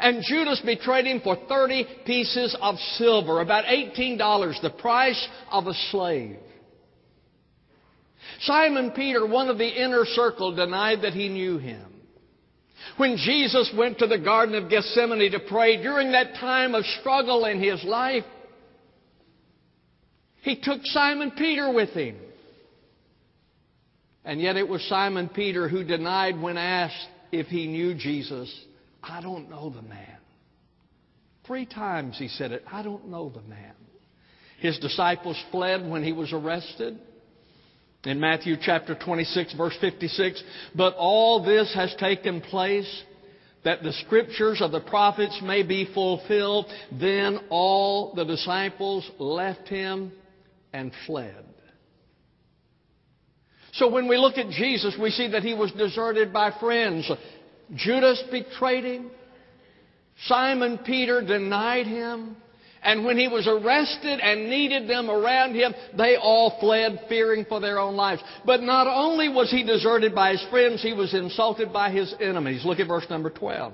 And 0.00 0.22
Judas 0.26 0.60
betrayed 0.64 1.06
him 1.06 1.20
for 1.22 1.36
30 1.48 1.86
pieces 2.04 2.56
of 2.60 2.76
silver, 2.96 3.40
about 3.40 3.64
$18, 3.64 4.60
the 4.60 4.70
price 4.70 5.28
of 5.50 5.66
a 5.66 5.74
slave. 5.90 6.38
Simon 8.40 8.90
Peter, 8.90 9.26
one 9.26 9.48
of 9.48 9.58
the 9.58 9.68
inner 9.68 10.04
circle, 10.04 10.54
denied 10.54 11.02
that 11.02 11.12
he 11.12 11.28
knew 11.28 11.58
him. 11.58 11.84
When 12.96 13.16
Jesus 13.16 13.72
went 13.76 13.98
to 13.98 14.06
the 14.06 14.18
Garden 14.18 14.54
of 14.54 14.70
Gethsemane 14.70 15.30
to 15.32 15.40
pray 15.40 15.82
during 15.82 16.12
that 16.12 16.34
time 16.34 16.74
of 16.74 16.84
struggle 17.00 17.44
in 17.44 17.60
his 17.60 17.82
life, 17.84 18.24
he 20.42 20.56
took 20.60 20.80
Simon 20.84 21.32
Peter 21.32 21.72
with 21.72 21.90
him. 21.90 22.16
And 24.24 24.40
yet 24.40 24.56
it 24.56 24.68
was 24.68 24.82
Simon 24.88 25.28
Peter 25.28 25.68
who 25.68 25.84
denied 25.84 26.40
when 26.40 26.56
asked 26.56 27.08
if 27.32 27.46
he 27.46 27.66
knew 27.66 27.94
Jesus. 27.94 28.52
I 29.08 29.20
don't 29.20 29.48
know 29.50 29.70
the 29.70 29.82
man. 29.82 30.18
Three 31.46 31.66
times 31.66 32.18
he 32.18 32.28
said 32.28 32.52
it. 32.52 32.64
I 32.70 32.82
don't 32.82 33.08
know 33.08 33.28
the 33.28 33.42
man. 33.42 33.74
His 34.58 34.78
disciples 34.78 35.42
fled 35.50 35.88
when 35.88 36.02
he 36.02 36.12
was 36.12 36.32
arrested. 36.32 36.98
In 38.04 38.20
Matthew 38.20 38.56
chapter 38.60 38.94
26 38.94 39.54
verse 39.54 39.76
56, 39.80 40.42
but 40.74 40.94
all 40.96 41.44
this 41.44 41.72
has 41.74 41.94
taken 41.98 42.40
place 42.40 43.02
that 43.64 43.82
the 43.82 43.92
scriptures 43.92 44.60
of 44.60 44.70
the 44.70 44.80
prophets 44.80 45.40
may 45.42 45.64
be 45.64 45.92
fulfilled. 45.92 46.66
Then 46.92 47.40
all 47.50 48.14
the 48.14 48.24
disciples 48.24 49.10
left 49.18 49.68
him 49.68 50.12
and 50.72 50.92
fled. 51.06 51.44
So 53.72 53.88
when 53.90 54.08
we 54.08 54.16
look 54.16 54.38
at 54.38 54.48
Jesus, 54.50 54.96
we 55.00 55.10
see 55.10 55.32
that 55.32 55.42
he 55.42 55.52
was 55.52 55.70
deserted 55.72 56.32
by 56.32 56.52
friends. 56.58 57.10
Judas 57.74 58.22
betrayed 58.30 58.84
him. 58.84 59.10
Simon 60.26 60.78
Peter 60.84 61.20
denied 61.20 61.86
him. 61.86 62.36
And 62.82 63.04
when 63.04 63.18
he 63.18 63.26
was 63.26 63.48
arrested 63.48 64.20
and 64.20 64.48
needed 64.48 64.88
them 64.88 65.10
around 65.10 65.56
him, 65.56 65.74
they 65.96 66.16
all 66.16 66.56
fled, 66.60 67.00
fearing 67.08 67.44
for 67.48 67.58
their 67.58 67.80
own 67.80 67.96
lives. 67.96 68.22
But 68.44 68.62
not 68.62 68.86
only 68.86 69.28
was 69.28 69.50
he 69.50 69.64
deserted 69.64 70.14
by 70.14 70.32
his 70.32 70.46
friends, 70.50 70.82
he 70.82 70.92
was 70.92 71.12
insulted 71.12 71.72
by 71.72 71.90
his 71.90 72.14
enemies. 72.20 72.64
Look 72.64 72.78
at 72.78 72.86
verse 72.86 73.06
number 73.10 73.30
12. 73.30 73.72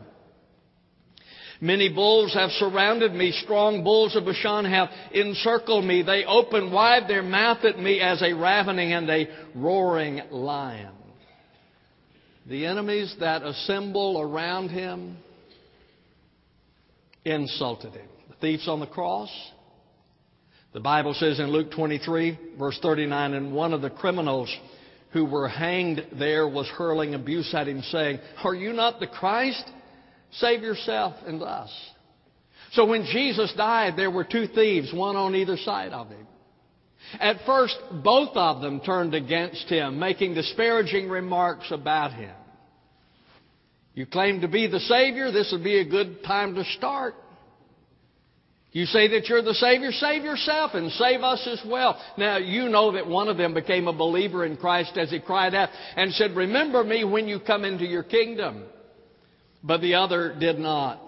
Many 1.60 1.90
bulls 1.90 2.32
have 2.34 2.50
surrounded 2.52 3.12
me. 3.12 3.32
Strong 3.32 3.84
bulls 3.84 4.16
of 4.16 4.24
Bashan 4.24 4.64
have 4.64 4.88
encircled 5.12 5.84
me. 5.84 6.02
They 6.02 6.24
open 6.24 6.72
wide 6.72 7.06
their 7.06 7.22
mouth 7.22 7.64
at 7.64 7.78
me 7.78 8.00
as 8.00 8.22
a 8.22 8.32
ravening 8.32 8.94
and 8.94 9.08
a 9.10 9.28
roaring 9.54 10.22
lion. 10.30 10.90
The 12.46 12.66
enemies 12.66 13.14
that 13.20 13.42
assemble 13.42 14.20
around 14.20 14.70
him 14.70 15.16
insulted 17.24 17.92
him 17.92 18.08
The 18.30 18.34
thieves 18.40 18.68
on 18.68 18.80
the 18.80 18.86
cross. 18.86 19.30
The 20.72 20.80
Bible 20.80 21.14
says 21.14 21.38
in 21.38 21.48
Luke 21.48 21.70
23, 21.70 22.56
verse 22.58 22.78
39, 22.82 23.34
and 23.34 23.52
one 23.52 23.74
of 23.74 23.82
the 23.82 23.90
criminals 23.90 24.54
who 25.12 25.26
were 25.26 25.48
hanged 25.48 26.04
there 26.18 26.48
was 26.48 26.66
hurling 26.68 27.14
abuse 27.14 27.52
at 27.54 27.68
him, 27.68 27.82
saying, 27.82 28.18
Are 28.42 28.54
you 28.54 28.72
not 28.72 28.98
the 28.98 29.06
Christ? 29.06 29.70
Save 30.32 30.62
yourself 30.62 31.14
and 31.26 31.42
us. 31.42 31.70
So 32.72 32.86
when 32.86 33.04
Jesus 33.04 33.52
died, 33.54 33.94
there 33.96 34.10
were 34.10 34.24
two 34.24 34.46
thieves, 34.46 34.92
one 34.94 35.14
on 35.14 35.34
either 35.34 35.58
side 35.58 35.92
of 35.92 36.08
him. 36.08 36.26
At 37.20 37.44
first, 37.46 37.76
both 38.02 38.36
of 38.36 38.60
them 38.60 38.80
turned 38.80 39.14
against 39.14 39.68
him, 39.68 39.98
making 39.98 40.34
disparaging 40.34 41.08
remarks 41.08 41.70
about 41.70 42.12
him. 42.12 42.34
You 43.94 44.06
claim 44.06 44.40
to 44.40 44.48
be 44.48 44.66
the 44.66 44.80
Savior, 44.80 45.30
this 45.30 45.50
would 45.52 45.64
be 45.64 45.78
a 45.78 45.84
good 45.84 46.24
time 46.24 46.54
to 46.54 46.64
start. 46.76 47.14
You 48.72 48.86
say 48.86 49.08
that 49.08 49.28
you're 49.28 49.42
the 49.42 49.52
Savior, 49.52 49.92
save 49.92 50.24
yourself 50.24 50.70
and 50.72 50.90
save 50.92 51.20
us 51.20 51.46
as 51.46 51.60
well. 51.66 52.00
Now, 52.16 52.38
you 52.38 52.70
know 52.70 52.92
that 52.92 53.06
one 53.06 53.28
of 53.28 53.36
them 53.36 53.52
became 53.52 53.86
a 53.86 53.92
believer 53.92 54.46
in 54.46 54.56
Christ 54.56 54.96
as 54.96 55.10
he 55.10 55.20
cried 55.20 55.54
out 55.54 55.68
and 55.94 56.10
said, 56.14 56.34
Remember 56.34 56.82
me 56.82 57.04
when 57.04 57.28
you 57.28 57.38
come 57.38 57.66
into 57.66 57.84
your 57.84 58.02
kingdom. 58.02 58.64
But 59.62 59.82
the 59.82 59.96
other 59.96 60.34
did 60.38 60.58
not. 60.58 61.01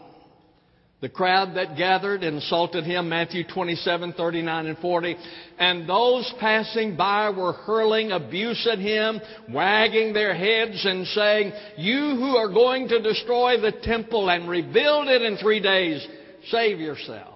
The 1.00 1.08
crowd 1.10 1.56
that 1.56 1.76
gathered 1.76 2.22
insulted 2.22 2.84
him, 2.84 3.10
Matthew 3.10 3.44
27, 3.46 4.14
39 4.14 4.66
and 4.66 4.78
40. 4.78 5.16
And 5.58 5.88
those 5.88 6.32
passing 6.40 6.96
by 6.96 7.28
were 7.30 7.52
hurling 7.52 8.10
abuse 8.10 8.66
at 8.70 8.78
him, 8.78 9.20
wagging 9.50 10.14
their 10.14 10.34
heads 10.34 10.82
and 10.86 11.06
saying, 11.08 11.52
You 11.76 12.16
who 12.16 12.36
are 12.36 12.48
going 12.48 12.88
to 12.88 13.02
destroy 13.02 13.60
the 13.60 13.72
temple 13.82 14.30
and 14.30 14.48
rebuild 14.48 15.08
it 15.08 15.20
in 15.20 15.36
three 15.36 15.60
days, 15.60 16.06
save 16.48 16.80
yourself. 16.80 17.34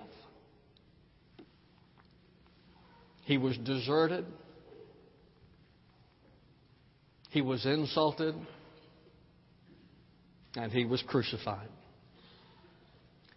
He 3.24 3.36
was 3.36 3.58
deserted. 3.58 4.24
He 7.28 7.42
was 7.42 7.66
insulted. 7.66 8.34
And 10.56 10.72
he 10.72 10.86
was 10.86 11.02
crucified. 11.06 11.68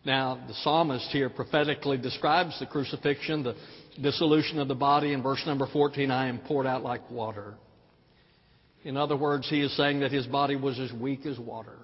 Now, 0.03 0.43
the 0.48 0.53
psalmist 0.63 1.10
here 1.12 1.29
prophetically 1.29 1.98
describes 1.98 2.60
the 2.60 2.65
crucifixion, 2.65 3.43
the 3.43 3.55
dissolution 4.01 4.60
of 4.60 4.67
the 4.67 4.75
body 4.75 5.13
in 5.13 5.22
verse 5.22 5.43
number 5.46 5.67
14 5.67 6.10
I 6.10 6.27
am 6.27 6.39
poured 6.39 6.65
out 6.65 6.81
like 6.81 7.10
water. 7.12 7.53
In 8.84 8.98
other 8.98 9.15
words, 9.15 9.48
he 9.48 9.62
is 9.62 9.75
saying 9.77 10.00
that 10.00 10.12
his 10.12 10.25
body 10.25 10.55
was 10.55 10.79
as 10.79 10.91
weak 10.91 11.27
as 11.27 11.38
water. 11.38 11.77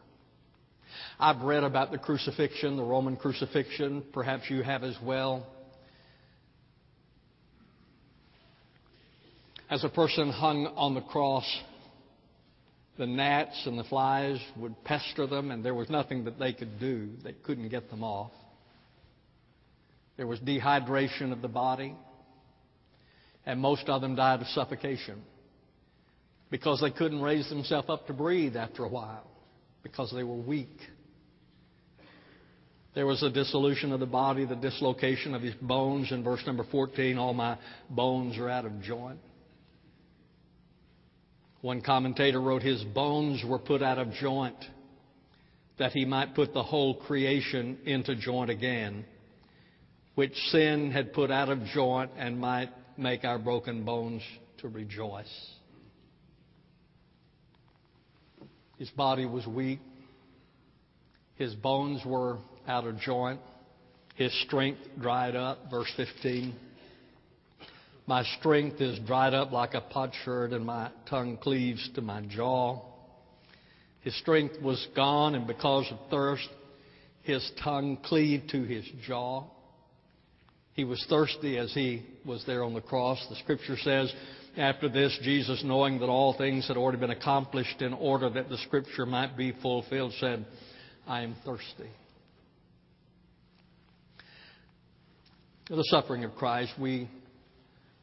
I've 1.19 1.41
read 1.41 1.63
about 1.63 1.91
the 1.91 2.00
crucifixion, 2.00 2.75
the 2.75 2.83
Roman 2.83 3.17
crucifixion. 3.17 4.03
Perhaps 4.13 4.50
you 4.50 4.63
have 4.63 4.83
as 4.83 4.95
well. 5.03 5.45
As 9.69 9.83
a 9.83 9.89
person 9.89 10.31
hung 10.31 10.65
on 10.65 10.95
the 10.95 11.01
cross, 11.01 11.45
the 12.98 13.06
gnats 13.06 13.66
and 13.66 13.77
the 13.77 13.84
flies 13.84 14.39
would 14.58 14.84
pester 14.84 15.27
them, 15.27 15.51
and 15.51 15.63
there 15.63 15.75
was 15.75 15.89
nothing 15.89 16.25
that 16.25 16.39
they 16.39 16.54
could 16.54 16.80
do. 16.80 17.10
They 17.24 17.34
couldn't 17.34 17.70
get 17.70 17.89
them 17.89 18.04
off. 18.04 18.32
There 20.18 20.27
was 20.27 20.39
dehydration 20.39 21.32
of 21.32 21.42
the 21.42 21.48
body, 21.48 21.96
and 23.46 23.60
most 23.60 23.88
of 23.88 24.01
them 24.01 24.16
died 24.16 24.42
of 24.42 24.48
suffocation 24.48 25.22
because 26.50 26.82
they 26.82 26.92
couldn't 26.92 27.22
raise 27.22 27.48
themselves 27.50 27.89
up 27.89 28.08
to 28.08 28.13
breathe 28.13 28.56
after 28.56 28.84
a 28.84 28.89
while 28.89 29.27
because 29.84 30.12
they 30.16 30.24
were 30.24 30.36
weak. 30.36 30.80
There 32.96 33.06
was 33.06 33.22
a 33.22 33.30
dissolution 33.30 33.92
of 33.92 34.00
the 34.00 34.08
body, 34.08 34.46
the 34.46 34.56
dislocation 34.56 35.36
of 35.36 35.44
his 35.44 35.54
bones. 35.56 36.12
In 36.12 36.24
verse 36.24 36.42
number 36.48 36.66
14, 36.72 37.18
all 37.20 37.34
my 37.34 37.60
bones 37.92 38.39
are 38.39 38.50
out 38.50 38.66
of 38.66 38.82
joint. 38.82 39.20
One 41.62 41.82
commentator 41.82 42.40
wrote, 42.40 42.62
His 42.62 42.84
bones 42.84 43.44
were 43.44 43.60
put 43.60 43.82
out 43.82 43.98
of 43.98 44.12
joint 44.14 44.56
that 45.80 45.92
he 45.92 46.06
might 46.06 46.36
put 46.36 46.54
the 46.54 46.64
whole 46.64 46.96
creation 46.96 47.78
into 47.86 48.16
joint 48.16 48.50
again, 48.50 49.06
which 50.16 50.34
sin 50.50 50.92
had 50.92 51.14
put 51.14 51.30
out 51.32 51.50
of 51.50 51.64
joint 51.66 52.12
and 52.18 52.40
might 52.40 52.70
make 52.98 53.24
our 53.24 53.38
broken 53.38 53.86
bones 53.86 54.22
to 54.60 54.68
rejoice. 54.68 55.26
His 58.78 58.90
body 58.92 59.26
was 59.26 59.46
weak. 59.48 59.80
His 61.36 61.54
bones 61.56 62.04
were 62.06 62.38
out 62.68 62.86
of 62.86 63.00
joint. 63.00 63.40
His 64.16 64.32
strength 64.44 64.82
dried 65.00 65.36
up. 65.36 65.70
Verse 65.70 65.92
15. 65.96 66.56
My 68.08 68.24
strength 68.40 68.80
is 68.80 68.98
dried 69.06 69.34
up 69.34 69.52
like 69.52 69.74
a 69.74 69.82
potsherd, 69.82 70.54
and 70.54 70.66
my 70.66 70.90
tongue 71.10 71.38
cleaves 71.38 71.90
to 71.96 72.02
my 72.02 72.22
jaw. 72.22 72.82
His 74.00 74.18
strength 74.20 74.62
was 74.62 74.88
gone, 74.96 75.36
and 75.36 75.46
because 75.46 75.86
of 75.92 76.00
thirst, 76.10 76.48
his 77.24 77.52
tongue 77.62 77.98
cleaved 78.06 78.50
to 78.52 78.64
his 78.64 78.86
jaw. 79.06 79.44
He 80.72 80.86
was 80.86 81.06
thirsty 81.10 81.58
as 81.58 81.74
he 81.74 82.06
was 82.26 82.46
there 82.46 82.64
on 82.64 82.74
the 82.74 82.80
cross. 82.82 83.26
The 83.30 83.36
scripture 83.36 83.76
says, 83.76 84.14
after 84.56 84.88
this, 84.88 85.20
Jesus, 85.22 85.62
knowing 85.66 86.00
that 86.00 86.06
all 86.06 86.34
things 86.38 86.66
had 86.68 86.78
already 86.78 87.00
been 87.00 87.10
accomplished 87.10 87.82
in 87.82 87.94
order 87.94 88.30
that 88.30 88.48
the 88.48 88.58
scripture 88.60 89.06
might 89.06 89.36
be 89.36 89.52
fulfilled, 89.62 90.14
said, 90.20 90.46
I 91.06 91.24
am 91.24 91.36
thirsty. 91.44 91.90
The 95.70 95.84
suffering 95.90 96.24
of 96.24 96.34
Christ, 96.36 96.72
we 96.80 97.10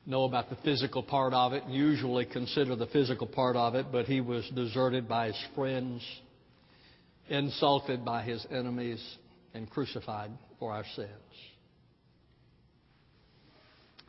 know 0.07 0.25
about 0.25 0.51
the 0.51 0.57
physical 0.57 1.03
part 1.03 1.33
of 1.33 1.53
it, 1.53 1.65
and 1.65 1.75
usually 1.75 2.27
consider 2.27 2.77
the 2.77 2.87
physical 2.87 3.27
part 3.27 3.57
of 3.57 3.75
it, 3.75 3.87
but 3.91 4.07
he 4.07 4.21
was 4.21 4.49
deserted 4.55 5.09
by 5.09 5.29
his 5.29 5.45
friends, 5.55 6.03
insulted 7.29 8.05
by 8.05 8.23
his 8.23 8.47
enemies, 8.51 9.03
and 9.55 9.71
crucified 9.71 10.31
for 10.59 10.73
our 10.73 10.85
sins. 10.95 11.09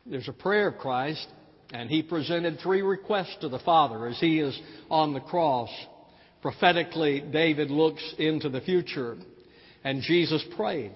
There's 0.04 0.28
a 0.28 0.32
prayer 0.32 0.68
of 0.68 0.78
Christ, 0.78 1.26
and 1.72 1.90
he 1.90 2.02
presented 2.02 2.60
three 2.60 2.82
requests 2.82 3.36
to 3.40 3.48
the 3.48 3.58
Father 3.58 4.06
as 4.06 4.18
he 4.20 4.38
is 4.38 4.58
on 4.90 5.14
the 5.14 5.20
cross. 5.20 5.70
Prophetically, 6.42 7.20
David 7.20 7.70
looks 7.70 8.14
into 8.18 8.48
the 8.48 8.60
future, 8.60 9.16
and 9.82 10.02
Jesus 10.02 10.44
prayed. 10.56 10.92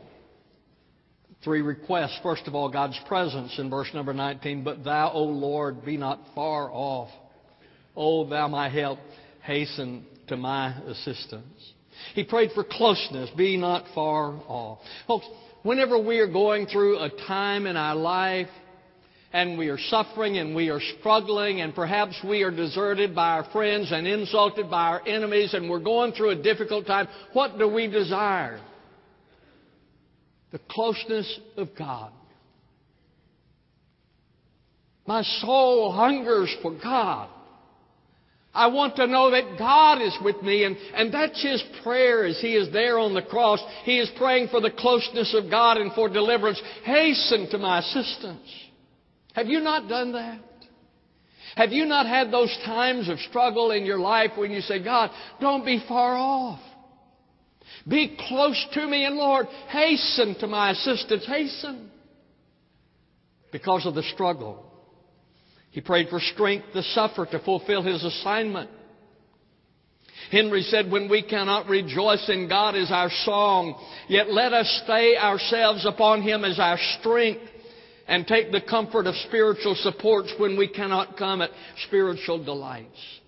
Three 1.42 1.62
requests. 1.62 2.18
First 2.22 2.46
of 2.46 2.54
all, 2.54 2.68
God's 2.68 2.98
presence 3.08 3.58
in 3.58 3.70
verse 3.70 3.88
number 3.94 4.12
19. 4.12 4.62
But 4.62 4.84
thou, 4.84 5.10
O 5.12 5.24
Lord, 5.24 5.84
be 5.84 5.96
not 5.96 6.20
far 6.34 6.70
off. 6.70 7.08
O 7.96 8.28
thou 8.28 8.46
my 8.48 8.68
help, 8.68 8.98
hasten 9.42 10.04
to 10.28 10.36
my 10.36 10.74
assistance. 10.82 11.72
He 12.14 12.24
prayed 12.24 12.50
for 12.54 12.64
closeness. 12.64 13.30
Be 13.36 13.56
not 13.56 13.84
far 13.94 14.32
off. 14.48 14.80
Folks, 15.06 15.26
whenever 15.62 15.98
we 15.98 16.18
are 16.18 16.30
going 16.30 16.66
through 16.66 16.98
a 16.98 17.10
time 17.26 17.66
in 17.66 17.76
our 17.76 17.96
life 17.96 18.48
and 19.32 19.58
we 19.58 19.68
are 19.68 19.78
suffering 19.78 20.38
and 20.38 20.54
we 20.54 20.70
are 20.70 20.80
struggling 20.98 21.60
and 21.60 21.74
perhaps 21.74 22.16
we 22.26 22.42
are 22.42 22.50
deserted 22.50 23.14
by 23.14 23.30
our 23.30 23.44
friends 23.50 23.92
and 23.92 24.06
insulted 24.06 24.70
by 24.70 24.88
our 24.88 25.06
enemies 25.06 25.54
and 25.54 25.70
we're 25.70 25.78
going 25.78 26.12
through 26.12 26.30
a 26.30 26.42
difficult 26.42 26.86
time, 26.86 27.08
what 27.32 27.58
do 27.58 27.68
we 27.68 27.86
desire? 27.86 28.60
The 30.52 30.60
closeness 30.70 31.38
of 31.56 31.68
God. 31.76 32.12
My 35.06 35.22
soul 35.22 35.92
hungers 35.92 36.54
for 36.62 36.72
God. 36.72 37.28
I 38.52 38.66
want 38.66 38.96
to 38.96 39.06
know 39.06 39.30
that 39.30 39.58
God 39.58 40.02
is 40.02 40.16
with 40.24 40.42
me, 40.42 40.64
and, 40.64 40.76
and 40.94 41.14
that's 41.14 41.40
his 41.40 41.62
prayer 41.84 42.24
as 42.24 42.40
he 42.40 42.56
is 42.56 42.72
there 42.72 42.98
on 42.98 43.14
the 43.14 43.22
cross. 43.22 43.60
He 43.84 43.98
is 43.98 44.10
praying 44.16 44.48
for 44.48 44.60
the 44.60 44.72
closeness 44.72 45.34
of 45.36 45.50
God 45.50 45.76
and 45.76 45.92
for 45.92 46.08
deliverance. 46.08 46.60
Hasten 46.84 47.48
to 47.50 47.58
my 47.58 47.78
assistance. 47.78 48.48
Have 49.34 49.46
you 49.46 49.60
not 49.60 49.88
done 49.88 50.12
that? 50.12 50.40
Have 51.56 51.70
you 51.70 51.84
not 51.84 52.06
had 52.06 52.32
those 52.32 52.56
times 52.64 53.08
of 53.08 53.18
struggle 53.20 53.70
in 53.70 53.84
your 53.84 53.98
life 53.98 54.32
when 54.36 54.50
you 54.50 54.60
say, 54.60 54.82
God, 54.82 55.10
don't 55.40 55.64
be 55.64 55.82
far 55.86 56.16
off? 56.16 56.60
Be 57.88 58.16
close 58.28 58.66
to 58.74 58.86
me, 58.86 59.04
and 59.04 59.16
Lord, 59.16 59.46
hasten 59.68 60.36
to 60.40 60.46
my 60.46 60.70
assistance. 60.70 61.24
Hasten. 61.26 61.90
Because 63.52 63.86
of 63.86 63.94
the 63.94 64.02
struggle. 64.02 64.64
He 65.70 65.80
prayed 65.80 66.08
for 66.08 66.20
strength 66.20 66.66
to 66.74 66.82
suffer 66.82 67.26
to 67.26 67.38
fulfill 67.40 67.82
his 67.82 68.04
assignment. 68.04 68.70
Henry 70.30 70.62
said, 70.62 70.90
When 70.90 71.08
we 71.08 71.22
cannot 71.22 71.68
rejoice 71.68 72.28
in 72.28 72.48
God 72.48 72.76
as 72.76 72.90
our 72.90 73.10
song, 73.24 73.74
yet 74.08 74.30
let 74.30 74.52
us 74.52 74.82
stay 74.84 75.16
ourselves 75.16 75.84
upon 75.86 76.22
Him 76.22 76.44
as 76.44 76.58
our 76.58 76.78
strength 77.00 77.42
and 78.06 78.26
take 78.26 78.52
the 78.52 78.60
comfort 78.60 79.06
of 79.06 79.14
spiritual 79.28 79.74
supports 79.76 80.32
when 80.38 80.56
we 80.56 80.68
cannot 80.68 81.16
come 81.16 81.42
at 81.42 81.50
spiritual 81.86 82.44
delights. 82.44 83.19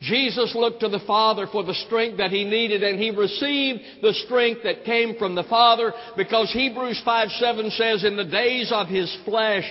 Jesus 0.00 0.54
looked 0.54 0.80
to 0.80 0.88
the 0.88 1.00
Father 1.06 1.48
for 1.50 1.64
the 1.64 1.74
strength 1.74 2.18
that 2.18 2.30
he 2.30 2.44
needed 2.44 2.84
and 2.84 3.00
he 3.00 3.10
received 3.10 3.80
the 4.00 4.14
strength 4.26 4.62
that 4.62 4.84
came 4.84 5.16
from 5.18 5.34
the 5.34 5.44
Father 5.44 5.92
because 6.16 6.52
Hebrews 6.52 7.02
5 7.04 7.28
7 7.30 7.70
says, 7.70 8.04
In 8.04 8.16
the 8.16 8.24
days 8.24 8.70
of 8.72 8.86
his 8.86 9.14
flesh, 9.24 9.68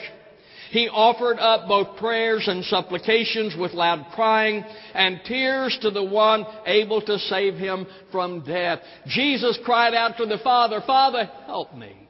he 0.72 0.90
offered 0.90 1.40
up 1.40 1.68
both 1.70 1.98
prayers 1.98 2.48
and 2.48 2.64
supplications 2.66 3.56
with 3.58 3.74
loud 3.74 4.08
crying 4.14 4.66
and 4.94 5.22
tears 5.26 5.78
to 5.82 5.92
the 5.92 6.04
one 6.04 6.46
able 6.66 7.02
to 7.02 7.18
save 7.20 7.56
him 7.56 7.88
from 8.12 8.44
death. 8.44 8.80
Jesus 9.08 9.58
cried 9.64 9.94
out 9.94 10.18
to 10.18 10.26
the 10.26 10.40
Father, 10.40 10.82
Father, 10.86 11.26
help 11.46 11.74
me. 11.74 12.07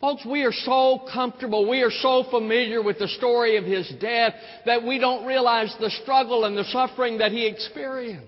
Folks, 0.00 0.24
we 0.24 0.44
are 0.44 0.52
so 0.52 1.00
comfortable, 1.12 1.68
we 1.68 1.82
are 1.82 1.90
so 1.90 2.24
familiar 2.30 2.82
with 2.82 3.00
the 3.00 3.08
story 3.08 3.56
of 3.56 3.64
his 3.64 3.92
death 4.00 4.32
that 4.64 4.84
we 4.84 4.98
don't 4.98 5.26
realize 5.26 5.74
the 5.80 5.90
struggle 6.02 6.44
and 6.44 6.56
the 6.56 6.64
suffering 6.64 7.18
that 7.18 7.32
he 7.32 7.46
experienced. 7.46 8.26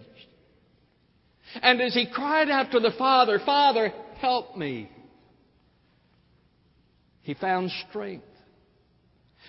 And 1.63 1.81
as 1.81 1.95
he 1.95 2.11
cried 2.13 2.51
out 2.51 2.73
to 2.73 2.81
the 2.81 2.93
Father, 2.99 3.39
Father, 3.45 3.93
help 4.19 4.57
me, 4.57 4.91
he 7.23 7.35
found 7.35 7.71
strength. 7.89 8.25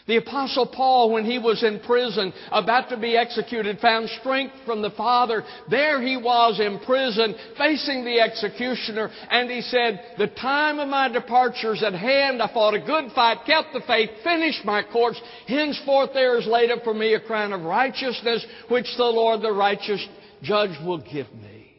The 0.08 0.18
apostle 0.18 0.66
Paul, 0.66 1.12
when 1.12 1.26
he 1.26 1.38
was 1.38 1.64
in 1.64 1.80
prison, 1.80 2.34
about 2.52 2.90
to 2.90 2.98
be 2.98 3.16
executed, 3.16 3.80
found 3.80 4.10
strength 4.20 4.56
from 4.66 4.82
the 4.82 4.92
Father. 4.92 5.44
There 5.70 6.02
he 6.02 6.18
was 6.18 6.60
in 6.60 6.80
prison, 6.80 7.36
facing 7.58 8.04
the 8.04 8.20
executioner, 8.20 9.12
and 9.30 9.50
he 9.50 9.62
said, 9.62 10.16
the 10.18 10.28
time 10.28 10.80
of 10.80 10.88
my 10.90 11.08
departure 11.08 11.74
is 11.74 11.84
at 11.84 11.94
hand. 11.94 12.42
I 12.42 12.52
fought 12.54 12.74
a 12.74 12.80
good 12.80 13.12
fight, 13.14 13.46
kept 13.46 13.74
the 13.74 13.82
faith, 13.88 14.10
finished 14.24 14.66
my 14.66 14.84
course. 14.84 15.22
Henceforth 15.48 16.12
there 16.14 16.38
is 16.40 16.48
laid 16.48 16.72
up 16.72 16.84
for 16.84 16.94
me 16.94 17.14
a 17.14 17.20
crown 17.20 17.54
of 17.54 17.62
righteousness, 17.62 18.46
which 18.70 18.88
the 18.98 19.04
Lord 19.04 19.42
the 19.42 19.52
righteous 19.52 20.06
judge 20.42 20.78
will 20.86 21.00
give 21.00 21.32
me. 21.34 21.74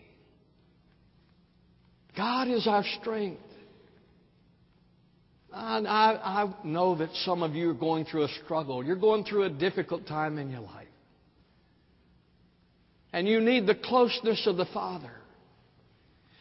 God 2.16 2.48
is 2.48 2.66
our 2.66 2.84
strength. 3.00 3.40
I, 5.54 6.18
I 6.22 6.54
know 6.64 6.96
that 6.96 7.10
some 7.24 7.42
of 7.42 7.54
you 7.54 7.70
are 7.70 7.74
going 7.74 8.04
through 8.04 8.24
a 8.24 8.28
struggle. 8.44 8.84
You're 8.84 8.96
going 8.96 9.24
through 9.24 9.44
a 9.44 9.50
difficult 9.50 10.06
time 10.06 10.38
in 10.38 10.50
your 10.50 10.60
life. 10.60 10.88
And 13.12 13.28
you 13.28 13.40
need 13.40 13.66
the 13.66 13.74
closeness 13.74 14.46
of 14.46 14.56
the 14.56 14.66
Father. 14.66 15.12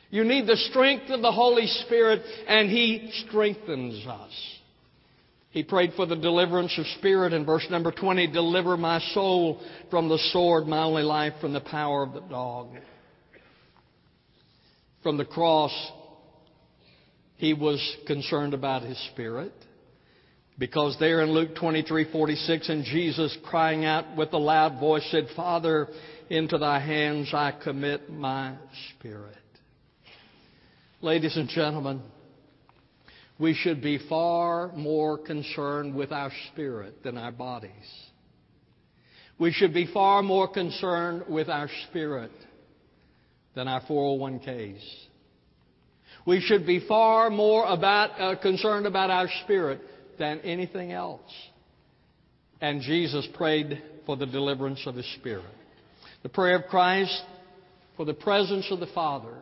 You 0.10 0.24
need 0.24 0.48
the 0.48 0.58
strength 0.58 1.10
of 1.10 1.22
the 1.22 1.32
Holy 1.32 1.68
Spirit, 1.68 2.22
and 2.48 2.70
He 2.70 3.12
strengthens 3.28 4.06
us. 4.06 4.32
He 5.52 5.64
prayed 5.64 5.94
for 5.96 6.06
the 6.06 6.16
deliverance 6.16 6.78
of 6.78 6.86
spirit 6.98 7.34
in 7.34 7.46
verse 7.46 7.66
number 7.70 7.92
20 7.92 8.28
Deliver 8.28 8.78
my 8.78 9.00
soul 9.14 9.62
from 9.90 10.08
the 10.08 10.18
sword, 10.32 10.66
my 10.66 10.84
only 10.84 11.04
life 11.04 11.34
from 11.42 11.52
the 11.52 11.62
power 11.62 12.04
of 12.04 12.14
the 12.14 12.22
dog. 12.22 12.70
From 15.04 15.18
the 15.18 15.26
cross, 15.26 15.72
he 17.42 17.56
was 17.56 17.82
concerned 18.06 18.54
about 18.54 18.84
his 18.84 19.00
spirit. 19.12 19.52
Because 20.60 20.96
there 21.00 21.22
in 21.22 21.32
Luke 21.32 21.56
23:46 21.56 22.70
and 22.70 22.86
Jesus 22.86 23.36
crying 23.44 23.84
out 23.84 24.16
with 24.16 24.32
a 24.34 24.38
loud 24.38 24.80
voice 24.80 25.04
said, 25.10 25.28
"Father, 25.36 25.88
into 26.30 26.60
thy 26.60 26.78
hands 26.78 27.34
I 27.34 27.50
commit 27.50 28.12
my 28.12 28.54
spirit." 28.90 29.36
Ladies 31.02 31.36
and 31.36 31.50
gentlemen, 31.50 32.04
we 33.40 33.56
should 33.56 33.82
be 33.82 33.98
far 33.98 34.72
more 34.76 35.18
concerned 35.18 35.96
with 35.96 36.12
our 36.12 36.32
spirit 36.52 37.02
than 37.02 37.18
our 37.18 37.32
bodies. 37.32 38.12
We 39.40 39.52
should 39.52 39.74
be 39.74 39.88
far 39.88 40.22
more 40.22 40.48
concerned 40.48 41.24
with 41.28 41.50
our 41.50 41.70
spirit 41.88 42.32
than 43.56 43.68
our 43.68 43.82
401ks. 43.82 45.08
We 46.26 46.40
should 46.42 46.66
be 46.66 46.80
far 46.88 47.30
more 47.30 47.66
about, 47.66 48.20
uh, 48.20 48.36
concerned 48.42 48.86
about 48.86 49.10
our 49.10 49.28
spirit 49.44 49.82
than 50.20 50.40
anything 50.42 50.92
else. 50.92 51.32
And 52.60 52.82
Jesus 52.82 53.28
prayed 53.34 53.82
for 54.06 54.16
the 54.18 54.28
deliverance 54.28 54.86
of 54.86 54.96
his 54.96 55.12
spirit. 55.16 55.46
The 56.22 56.30
prayer 56.30 56.58
of 56.58 56.68
Christ 56.68 57.24
for 57.98 58.06
the 58.06 58.14
presence 58.14 58.68
of 58.72 58.80
the 58.80 58.88
Father, 58.88 59.36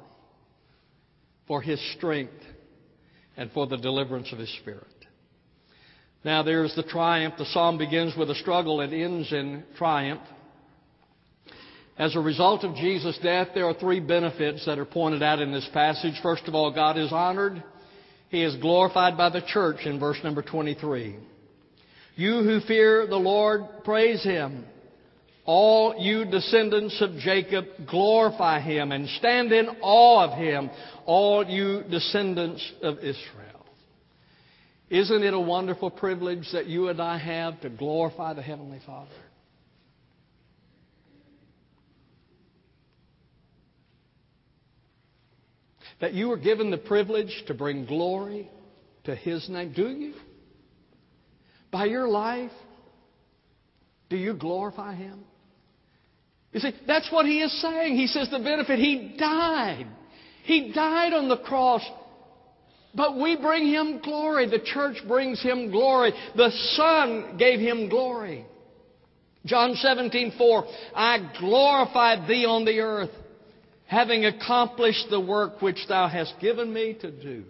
for 1.47 1.61
his 1.61 1.79
strength, 1.97 2.33
and 3.37 3.51
for 3.51 3.67
the 3.67 3.77
deliverance 3.77 4.31
of 4.33 4.37
his 4.39 4.53
spirit. 4.57 4.83
Now 6.25 6.43
there's 6.43 6.75
the 6.75 6.83
triumph. 6.83 7.35
The 7.37 7.45
psalm 7.45 7.77
begins 7.77 8.17
with 8.17 8.29
a 8.29 8.35
struggle 8.35 8.81
and 8.81 8.93
ends 8.93 9.31
in 9.31 9.63
triumph. 9.77 10.21
As 11.99 12.15
a 12.15 12.19
result 12.21 12.63
of 12.63 12.75
Jesus' 12.75 13.19
death, 13.21 13.49
there 13.53 13.67
are 13.67 13.73
three 13.73 13.99
benefits 13.99 14.65
that 14.65 14.79
are 14.79 14.85
pointed 14.85 15.21
out 15.21 15.41
in 15.41 15.51
this 15.51 15.67
passage. 15.73 16.13
First 16.23 16.43
of 16.47 16.55
all, 16.55 16.73
God 16.73 16.97
is 16.97 17.11
honored. 17.11 17.61
He 18.29 18.41
is 18.41 18.55
glorified 18.55 19.17
by 19.17 19.29
the 19.29 19.41
church 19.41 19.85
in 19.85 19.99
verse 19.99 20.17
number 20.23 20.41
23. 20.41 21.17
You 22.15 22.43
who 22.43 22.61
fear 22.61 23.05
the 23.05 23.17
Lord, 23.17 23.63
praise 23.83 24.23
Him. 24.23 24.63
All 25.43 25.95
you 25.99 26.23
descendants 26.23 27.01
of 27.01 27.17
Jacob, 27.17 27.65
glorify 27.89 28.61
Him 28.61 28.93
and 28.93 29.09
stand 29.09 29.51
in 29.51 29.67
awe 29.81 30.31
of 30.31 30.37
Him, 30.37 30.69
all 31.05 31.45
you 31.45 31.83
descendants 31.83 32.65
of 32.81 32.99
Israel. 32.99 33.65
Isn't 34.89 35.23
it 35.23 35.33
a 35.33 35.39
wonderful 35.39 35.89
privilege 35.89 36.47
that 36.53 36.67
you 36.67 36.87
and 36.87 37.01
I 37.01 37.17
have 37.17 37.59
to 37.61 37.69
glorify 37.69 38.33
the 38.35 38.41
Heavenly 38.41 38.79
Father? 38.85 39.09
That 46.01 46.13
you 46.13 46.29
were 46.29 46.37
given 46.37 46.71
the 46.71 46.77
privilege 46.77 47.43
to 47.47 47.53
bring 47.53 47.85
glory 47.85 48.49
to 49.03 49.15
His 49.15 49.47
name. 49.49 49.73
Do 49.73 49.89
you? 49.89 50.13
By 51.71 51.85
your 51.85 52.07
life, 52.07 52.51
do 54.09 54.17
you 54.17 54.33
glorify 54.33 54.95
Him? 54.95 55.23
You 56.51 56.59
see, 56.59 56.71
that's 56.87 57.11
what 57.11 57.25
he 57.25 57.41
is 57.41 57.61
saying. 57.61 57.95
He 57.95 58.07
says 58.07 58.29
the 58.31 58.39
benefit, 58.39 58.79
he 58.79 59.15
died. 59.17 59.85
He 60.43 60.71
died 60.73 61.13
on 61.13 61.29
the 61.29 61.37
cross. 61.37 61.83
But 62.95 63.17
we 63.19 63.37
bring 63.37 63.67
him 63.67 63.99
glory. 64.03 64.49
The 64.49 64.63
church 64.65 64.97
brings 65.07 65.41
him 65.41 65.69
glory. 65.69 66.11
The 66.35 66.49
Son 66.75 67.37
gave 67.37 67.59
him 67.59 67.87
glory. 67.87 68.45
John 69.45 69.75
17, 69.75 70.33
4, 70.37 70.65
I 70.95 71.31
glorified 71.39 72.27
thee 72.27 72.45
on 72.45 72.65
the 72.65 72.79
earth, 72.79 73.11
having 73.89 74.23
accomplished 74.23 75.07
the 75.09 75.19
work 75.19 75.63
which 75.63 75.79
thou 75.87 76.07
hast 76.07 76.35
given 76.39 76.71
me 76.71 76.95
to 77.01 77.09
do. 77.09 77.43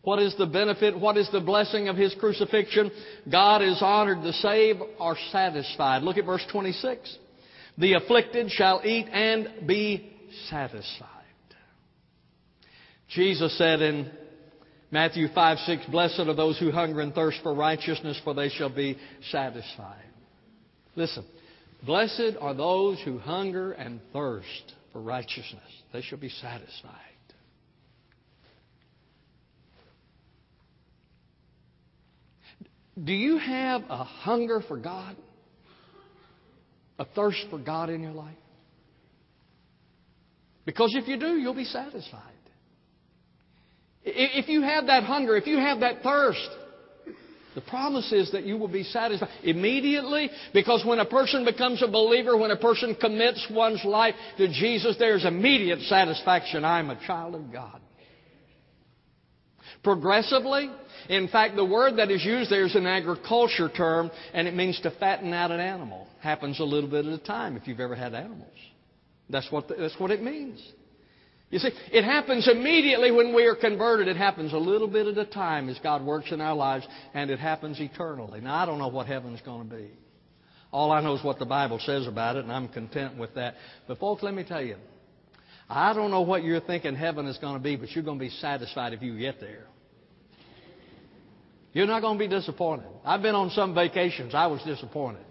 What 0.00 0.18
is 0.20 0.34
the 0.38 0.46
benefit? 0.46 0.98
What 0.98 1.18
is 1.18 1.28
the 1.30 1.40
blessing 1.40 1.88
of 1.88 1.96
his 1.96 2.14
crucifixion? 2.18 2.90
God 3.30 3.60
is 3.60 3.78
honored. 3.82 4.22
The 4.22 4.32
saved 4.32 4.80
are 4.98 5.16
satisfied. 5.30 6.02
Look 6.02 6.16
at 6.16 6.24
verse 6.24 6.44
26. 6.50 7.18
The 7.76 7.92
afflicted 7.92 8.50
shall 8.50 8.80
eat 8.82 9.06
and 9.12 9.66
be 9.66 10.10
satisfied. 10.48 11.08
Jesus 13.10 13.56
said 13.58 13.82
in 13.82 14.10
Matthew 14.90 15.28
5 15.34 15.58
6, 15.58 15.86
Blessed 15.90 16.20
are 16.20 16.34
those 16.34 16.58
who 16.58 16.70
hunger 16.70 17.00
and 17.00 17.14
thirst 17.14 17.42
for 17.42 17.52
righteousness, 17.52 18.18
for 18.24 18.32
they 18.32 18.48
shall 18.48 18.74
be 18.74 18.96
satisfied. 19.30 20.04
Listen, 20.96 21.26
blessed 21.84 22.36
are 22.40 22.54
those 22.54 23.00
who 23.04 23.18
hunger 23.18 23.72
and 23.72 24.00
thirst 24.12 24.74
for 24.92 25.00
righteousness, 25.00 25.62
they 25.92 26.02
shall 26.02 26.18
be 26.18 26.28
satisfied. 26.28 26.94
Do 33.02 33.12
you 33.12 33.38
have 33.38 33.82
a 33.88 34.04
hunger 34.04 34.62
for 34.66 34.76
God? 34.76 35.16
a 37.00 37.04
thirst 37.06 37.46
for 37.48 37.58
God 37.58 37.88
in 37.88 38.02
your 38.02 38.12
life? 38.12 38.36
Because 40.66 40.94
if 40.94 41.08
you 41.08 41.18
do, 41.18 41.38
you'll 41.38 41.54
be 41.54 41.64
satisfied. 41.64 42.20
If 44.04 44.48
you 44.48 44.60
have 44.62 44.86
that 44.86 45.04
hunger, 45.04 45.34
if 45.36 45.46
you 45.46 45.56
have 45.56 45.80
that 45.80 46.02
thirst, 46.02 46.48
the 47.54 47.60
promise 47.62 48.12
is 48.12 48.30
that 48.32 48.44
you 48.44 48.56
will 48.56 48.68
be 48.68 48.84
satisfied 48.84 49.28
immediately 49.42 50.30
because 50.54 50.84
when 50.84 51.00
a 51.00 51.04
person 51.04 51.44
becomes 51.44 51.82
a 51.82 51.88
believer, 51.88 52.36
when 52.36 52.50
a 52.50 52.56
person 52.56 52.94
commits 52.94 53.44
one's 53.50 53.84
life 53.84 54.14
to 54.36 54.48
Jesus, 54.48 54.96
there's 54.98 55.24
immediate 55.24 55.80
satisfaction. 55.82 56.64
I'm 56.64 56.90
a 56.90 57.06
child 57.06 57.34
of 57.34 57.52
God. 57.52 57.80
Progressively, 59.82 60.70
in 61.08 61.28
fact, 61.28 61.56
the 61.56 61.64
word 61.64 61.96
that 61.96 62.10
is 62.10 62.24
used 62.24 62.50
there 62.50 62.66
is 62.66 62.76
an 62.76 62.86
agriculture 62.86 63.68
term, 63.68 64.10
and 64.34 64.46
it 64.46 64.54
means 64.54 64.78
to 64.80 64.90
fatten 64.90 65.32
out 65.32 65.50
an 65.50 65.60
animal. 65.60 66.06
Happens 66.20 66.60
a 66.60 66.64
little 66.64 66.90
bit 66.90 67.06
at 67.06 67.12
a 67.12 67.18
time 67.18 67.56
if 67.56 67.66
you've 67.66 67.80
ever 67.80 67.94
had 67.94 68.14
animals. 68.14 68.52
That's 69.30 69.50
what, 69.50 69.68
the, 69.68 69.74
that's 69.74 69.98
what 69.98 70.10
it 70.10 70.22
means. 70.22 70.60
You 71.50 71.58
see, 71.58 71.70
it 71.92 72.04
happens 72.04 72.48
immediately 72.48 73.10
when 73.10 73.34
we 73.34 73.44
are 73.46 73.56
converted. 73.56 74.06
It 74.06 74.16
happens 74.16 74.52
a 74.52 74.58
little 74.58 74.86
bit 74.86 75.08
at 75.08 75.18
a 75.18 75.24
time 75.24 75.68
as 75.68 75.78
God 75.82 76.04
works 76.04 76.30
in 76.30 76.40
our 76.40 76.54
lives, 76.54 76.86
and 77.12 77.28
it 77.28 77.40
happens 77.40 77.80
eternally. 77.80 78.40
Now, 78.40 78.54
I 78.54 78.66
don't 78.66 78.78
know 78.78 78.88
what 78.88 79.06
heaven's 79.06 79.40
going 79.40 79.68
to 79.68 79.76
be. 79.76 79.90
All 80.72 80.92
I 80.92 81.00
know 81.00 81.16
is 81.16 81.24
what 81.24 81.40
the 81.40 81.46
Bible 81.46 81.80
says 81.80 82.06
about 82.06 82.36
it, 82.36 82.44
and 82.44 82.52
I'm 82.52 82.68
content 82.68 83.18
with 83.18 83.34
that. 83.34 83.56
But, 83.88 83.98
folks, 83.98 84.22
let 84.22 84.32
me 84.32 84.44
tell 84.44 84.62
you, 84.62 84.76
I 85.68 85.92
don't 85.92 86.12
know 86.12 86.20
what 86.20 86.44
you're 86.44 86.60
thinking 86.60 86.94
heaven 86.94 87.26
is 87.26 87.38
going 87.38 87.54
to 87.54 87.60
be, 87.60 87.74
but 87.74 87.90
you're 87.90 88.04
going 88.04 88.18
to 88.18 88.24
be 88.24 88.30
satisfied 88.30 88.92
if 88.92 89.02
you 89.02 89.18
get 89.18 89.40
there. 89.40 89.66
You're 91.72 91.86
not 91.86 92.00
going 92.00 92.16
to 92.16 92.24
be 92.24 92.28
disappointed. 92.28 92.86
I've 93.04 93.22
been 93.22 93.34
on 93.34 93.50
some 93.50 93.74
vacations, 93.74 94.34
I 94.36 94.46
was 94.46 94.62
disappointed. 94.62 95.24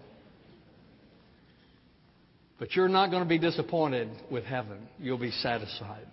But 2.60 2.76
you're 2.76 2.90
not 2.90 3.10
going 3.10 3.24
to 3.24 3.30
be 3.30 3.40
disappointed 3.40 4.10
with 4.30 4.44
heaven. 4.44 4.88
You'll 5.00 5.18
be 5.18 5.32
satisfied. 5.32 6.06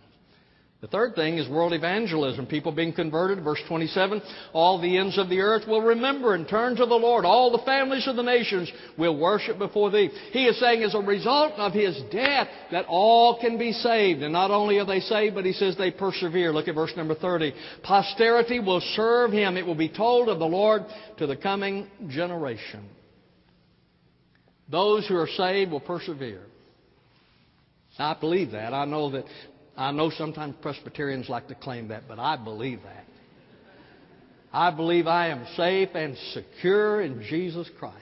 The 0.83 0.89
third 0.89 1.15
thing 1.15 1.39
is 1.39 1.49
world 1.49 1.73
evangelism. 1.73 2.47
People 2.47 2.71
being 2.71 2.93
converted. 2.93 3.43
Verse 3.43 3.61
27 3.67 4.21
All 4.53 4.81
the 4.81 4.99
ends 4.99 5.19
of 5.19 5.31
the 5.31 5.41
earth 5.41 5.67
will 5.67 5.81
remember 5.81 6.35
and 6.35 6.47
turn 6.47 6.77
to 6.77 6.85
the 6.85 6.95
Lord. 6.95 7.25
All 7.25 7.51
the 7.51 7.65
families 7.65 8.07
of 8.07 8.15
the 8.15 8.23
nations 8.23 8.71
will 8.97 9.19
worship 9.19 9.59
before 9.59 9.91
thee. 9.91 10.11
He 10.33 10.45
is 10.45 10.61
saying, 10.61 10.83
as 10.83 10.95
a 10.95 11.01
result 11.01 11.55
of 11.55 11.73
his 11.73 12.01
death, 12.13 12.49
that 12.71 12.85
all 12.89 13.41
can 13.41 13.59
be 13.59 13.73
saved. 13.73 14.23
And 14.23 14.35
not 14.35 14.51
only 14.51 14.79
are 14.79 14.85
they 14.85 15.01
saved, 15.01 15.35
but 15.35 15.47
he 15.47 15.55
says 15.55 15.77
they 15.77 15.91
persevere. 15.91 16.53
Look 16.53 16.69
at 16.69 16.75
verse 16.75 16.93
number 16.95 17.15
30. 17.15 17.55
Posterity 17.83 18.61
will 18.61 18.83
serve 18.95 19.33
him. 19.33 19.57
It 19.57 19.67
will 19.67 19.75
be 19.75 19.89
told 19.89 20.29
of 20.29 20.39
the 20.39 20.45
Lord 20.45 20.83
to 21.19 21.27
the 21.27 21.37
coming 21.37 21.89
generation. 22.07 22.87
Those 24.71 25.07
who 25.07 25.17
are 25.17 25.29
saved 25.29 25.71
will 25.71 25.81
persevere. 25.81 26.43
I 27.99 28.15
believe 28.15 28.51
that. 28.53 28.75
I 28.75 28.85
know 28.85 29.11
that 29.11 29.25
I 29.77 29.91
know 29.91 30.11
sometimes 30.11 30.55
Presbyterians 30.63 31.29
like 31.29 31.49
to 31.49 31.55
claim 31.55 31.89
that, 31.89 32.05
but 32.09 32.19
I 32.19 32.37
believe 32.37 32.81
that. 32.83 33.05
I 34.53 34.71
believe 34.71 35.07
I 35.07 35.29
am 35.29 35.47
safe 35.57 35.91
and 35.95 36.17
secure 36.33 37.03
in 37.03 37.23
Jesus 37.23 37.69
Christ. 37.79 37.97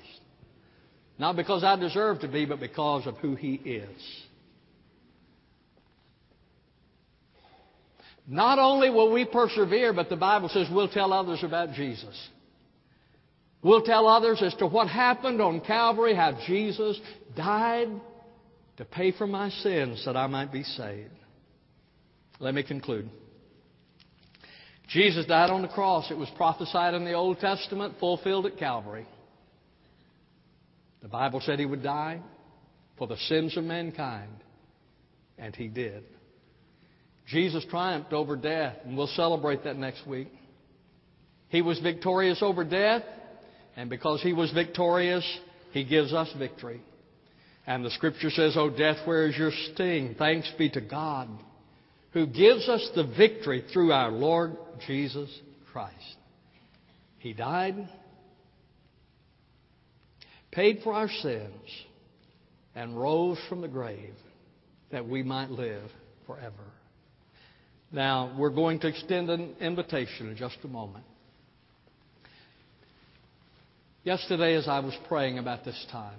Not 1.19 1.37
because 1.37 1.65
I 1.65 1.77
deserve 1.77 2.21
to 2.21 2.29
be, 2.29 2.45
but 2.45 2.61
because 2.61 3.07
of 3.07 3.17
who 3.19 3.35
He 3.35 3.55
is. 3.55 4.23
Not 8.27 8.59
only 8.59 8.89
will 8.91 9.13
we 9.13 9.25
persevere, 9.25 9.93
but 9.93 10.09
the 10.09 10.17
Bible 10.17 10.49
says 10.49 10.69
we'll 10.71 10.89
tell 10.89 11.13
others 11.13 11.43
about 11.43 11.73
Jesus. 11.73 12.29
We'll 13.65 13.83
tell 13.83 14.07
others 14.07 14.43
as 14.43 14.55
to 14.57 14.67
what 14.67 14.89
happened 14.89 15.41
on 15.41 15.63
Calvary, 15.63 16.15
how 16.15 16.39
Jesus 16.47 17.01
died 17.35 17.89
to 18.77 18.85
pay 18.85 19.11
for 19.11 19.27
my 19.27 19.49
sins 19.49 20.05
that 20.05 20.19
I 20.19 20.27
might 20.27 20.53
be 20.53 20.63
saved. 20.63 21.11
Let 22.41 22.53
me 22.53 22.63
conclude. 22.63 23.09
Jesus 24.89 25.25
died 25.25 25.49
on 25.49 25.63
the 25.63 25.69
cross. 25.69 26.11
It 26.11 26.19
was 26.19 26.29
prophesied 26.37 26.93
in 26.93 27.07
the 27.07 27.15
Old 27.15 27.41
Testament, 27.41 27.95
fulfilled 27.99 28.45
at 28.45 28.59
Calvary. 28.59 29.07
The 31.01 31.09
Bible 31.09 31.41
said 31.41 31.59
he 31.59 31.65
would 31.65 31.83
die 31.83 32.21
for 32.99 33.07
the 33.07 33.17
sins 33.17 33.57
of 33.57 33.65
mankind, 33.65 34.45
and 35.39 35.57
he 35.57 35.69
did. 35.69 36.05
Jesus 37.27 37.65
triumphed 37.71 38.13
over 38.13 38.37
death, 38.37 38.77
and 38.85 38.95
we'll 38.95 39.07
celebrate 39.07 39.65
that 39.65 39.77
next 39.77 40.07
week. 40.07 40.29
He 41.49 41.63
was 41.63 41.79
victorious 41.81 42.43
over 42.43 42.63
death, 42.63 43.03
and 43.77 43.91
because 43.91 44.23
he 44.23 44.33
was 44.33 44.53
victorious, 44.53 45.25
he 45.73 45.85
gives 45.85 46.13
us 46.13 46.33
victory. 46.39 46.81
And 47.67 47.85
the 47.85 47.91
scripture 47.91 48.31
says, 48.31 48.55
Oh, 48.57 48.71
death, 48.71 49.07
where 49.07 49.27
is 49.27 49.37
your 49.37 49.53
sting? 49.73 50.17
Thanks 50.19 50.51
be 50.59 50.69
to 50.71 50.81
God 50.81 51.29
who 52.15 52.27
gives 52.27 52.69
us 52.69 52.89
the 52.95 53.05
victory 53.05 53.65
through 53.73 53.93
our 53.93 54.11
Lord 54.11 54.57
Jesus 54.87 55.29
Christ. 55.73 56.17
He 57.19 57.33
died, 57.33 57.89
paid 60.53 60.81
for 60.85 60.95
our 60.95 61.09
sins, 61.09 61.53
and 62.77 62.99
rose 62.99 63.39
from 63.49 63.61
the 63.61 63.69
grave 63.69 64.15
that 64.93 65.07
we 65.07 65.25
might 65.25 65.51
live 65.51 65.91
forever. 66.27 66.55
Now, 67.91 68.35
we're 68.39 68.51
going 68.51 68.79
to 68.81 68.89
extend 68.89 69.29
an 69.29 69.57
invitation 69.61 70.31
in 70.31 70.37
just 70.37 70.59
a 70.63 70.69
moment. 70.69 71.05
Yesterday, 74.05 74.55
as 74.55 74.69
I 74.69 74.81
was 74.81 74.95
praying 75.09 75.39
about 75.39 75.65
this 75.65 75.87
time, 75.91 76.19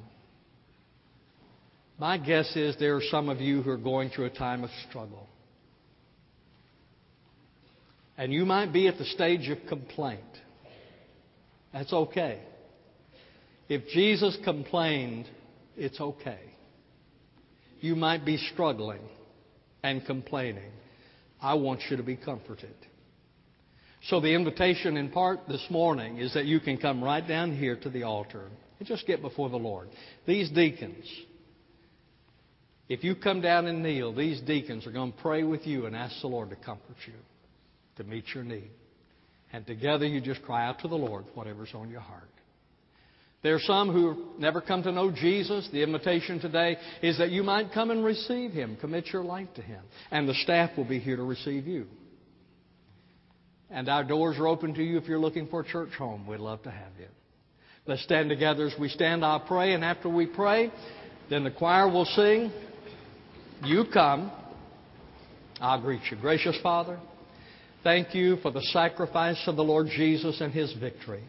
my 1.99 2.17
guess 2.17 2.55
is 2.55 2.75
there 2.79 2.95
are 2.95 3.01
some 3.11 3.29
of 3.29 3.39
you 3.39 3.61
who 3.61 3.69
are 3.69 3.77
going 3.77 4.09
through 4.09 4.25
a 4.25 4.31
time 4.31 4.63
of 4.63 4.71
struggle. 4.89 5.27
And 8.17 8.33
you 8.33 8.43
might 8.43 8.73
be 8.73 8.87
at 8.87 8.97
the 8.97 9.05
stage 9.05 9.49
of 9.49 9.59
complaint. 9.69 10.21
That's 11.71 11.93
okay. 11.93 12.39
If 13.69 13.87
Jesus 13.89 14.35
complained, 14.43 15.27
it's 15.77 15.99
okay. 16.01 16.39
You 17.81 17.95
might 17.95 18.25
be 18.25 18.37
struggling 18.37 19.01
and 19.83 20.03
complaining. 20.05 20.71
I 21.39 21.53
want 21.53 21.81
you 21.89 21.97
to 21.97 22.03
be 22.03 22.15
comforted. 22.15 22.75
So, 24.09 24.19
the 24.19 24.35
invitation 24.35 24.97
in 24.97 25.09
part 25.09 25.47
this 25.47 25.65
morning 25.71 26.19
is 26.19 26.35
that 26.35 26.45
you 26.45 26.59
can 26.59 26.77
come 26.77 27.03
right 27.03 27.27
down 27.27 27.57
here 27.57 27.75
to 27.77 27.89
the 27.89 28.03
altar 28.03 28.49
and 28.77 28.87
just 28.87 29.07
get 29.07 29.19
before 29.19 29.49
the 29.49 29.57
Lord. 29.57 29.89
These 30.27 30.51
deacons, 30.51 31.05
if 32.87 33.03
you 33.03 33.15
come 33.15 33.41
down 33.41 33.65
and 33.65 33.81
kneel, 33.81 34.13
these 34.13 34.41
deacons 34.41 34.85
are 34.85 34.91
going 34.91 35.11
to 35.11 35.21
pray 35.23 35.41
with 35.41 35.65
you 35.65 35.87
and 35.87 35.95
ask 35.95 36.21
the 36.21 36.27
Lord 36.27 36.51
to 36.51 36.55
comfort 36.55 36.97
you 37.07 37.13
to 37.97 38.03
meet 38.03 38.25
your 38.35 38.43
need. 38.43 38.69
And 39.51 39.65
together 39.65 40.05
you 40.05 40.21
just 40.21 40.43
cry 40.43 40.67
out 40.67 40.79
to 40.79 40.87
the 40.87 40.95
Lord 40.95 41.25
whatever's 41.33 41.73
on 41.73 41.89
your 41.89 42.01
heart. 42.01 42.29
There 43.41 43.55
are 43.55 43.59
some 43.59 43.91
who 43.91 44.33
never 44.37 44.61
come 44.61 44.83
to 44.83 44.91
know 44.91 45.11
Jesus. 45.11 45.67
The 45.71 45.81
invitation 45.81 46.39
today 46.39 46.77
is 47.01 47.17
that 47.17 47.31
you 47.31 47.41
might 47.41 47.71
come 47.73 47.89
and 47.89 48.05
receive 48.05 48.51
Him, 48.51 48.77
commit 48.79 49.07
your 49.07 49.23
life 49.23 49.49
to 49.55 49.63
Him. 49.63 49.81
And 50.11 50.29
the 50.29 50.35
staff 50.35 50.77
will 50.77 50.85
be 50.85 50.99
here 50.99 51.15
to 51.15 51.23
receive 51.23 51.65
you. 51.65 51.87
And 53.75 53.89
our 53.89 54.05
doors 54.05 54.37
are 54.39 54.47
open 54.47 54.73
to 54.75 54.81
you 54.81 54.97
if 54.97 55.05
you're 55.05 55.19
looking 55.19 55.47
for 55.47 55.59
a 55.59 55.65
church 55.65 55.89
home. 55.97 56.25
We'd 56.25 56.39
love 56.39 56.63
to 56.63 56.71
have 56.71 56.93
you. 56.97 57.07
Let's 57.85 58.03
stand 58.03 58.29
together 58.29 58.67
as 58.67 58.73
we 58.79 58.87
stand. 58.87 59.23
I'll 59.25 59.41
pray, 59.41 59.73
and 59.73 59.83
after 59.83 60.07
we 60.07 60.27
pray, 60.27 60.71
then 61.29 61.43
the 61.43 61.51
choir 61.51 61.91
will 61.91 62.05
sing. 62.05 62.53
You 63.65 63.83
come. 63.91 64.31
I'll 65.59 65.81
greet 65.81 65.99
you. 66.09 66.15
Gracious 66.15 66.57
Father. 66.63 66.97
Thank 67.83 68.15
you 68.15 68.37
for 68.37 68.49
the 68.49 68.61
sacrifice 68.71 69.43
of 69.45 69.57
the 69.57 69.63
Lord 69.63 69.87
Jesus 69.87 70.39
and 70.39 70.53
his 70.53 70.71
victory. 70.79 71.25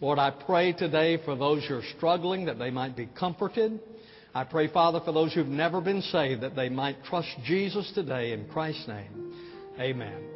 Lord, 0.00 0.18
I 0.18 0.32
pray 0.32 0.72
today 0.72 1.18
for 1.24 1.36
those 1.36 1.64
who 1.68 1.76
are 1.76 1.82
struggling 1.96 2.46
that 2.46 2.58
they 2.58 2.72
might 2.72 2.96
be 2.96 3.08
comforted. 3.16 3.78
I 4.34 4.42
pray, 4.42 4.66
Father, 4.72 5.00
for 5.04 5.12
those 5.12 5.32
who've 5.32 5.46
never 5.46 5.80
been 5.80 6.02
saved 6.02 6.42
that 6.42 6.56
they 6.56 6.68
might 6.68 7.04
trust 7.04 7.28
Jesus 7.44 7.92
today 7.94 8.32
in 8.32 8.48
Christ's 8.48 8.88
name. 8.88 9.32
Amen. 9.78 10.33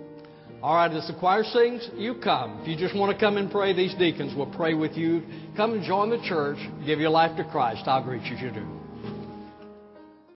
All 0.61 0.75
right, 0.75 0.91
as 0.91 1.07
the 1.07 1.15
choir 1.15 1.45
sings, 1.45 1.89
you 1.97 2.17
come. 2.17 2.59
If 2.63 2.69
you 2.69 2.77
just 2.77 2.97
want 2.97 3.17
to 3.17 3.19
come 3.19 3.37
and 3.37 3.49
pray, 3.49 3.73
these 3.73 3.95
deacons 3.95 4.35
will 4.35 4.53
pray 4.53 4.75
with 4.75 4.97
you. 4.97 5.23
Come 5.57 5.75
and 5.75 5.85
join 5.85 6.11
the 6.11 6.21
church, 6.25 6.59
give 6.85 6.99
your 6.99 7.11
life 7.11 7.37
to 7.37 7.45
Christ. 7.45 7.83
I'll 7.87 8.03
greet 8.03 8.25
you 8.25 8.37
you 8.37 8.51
do. 8.51 8.78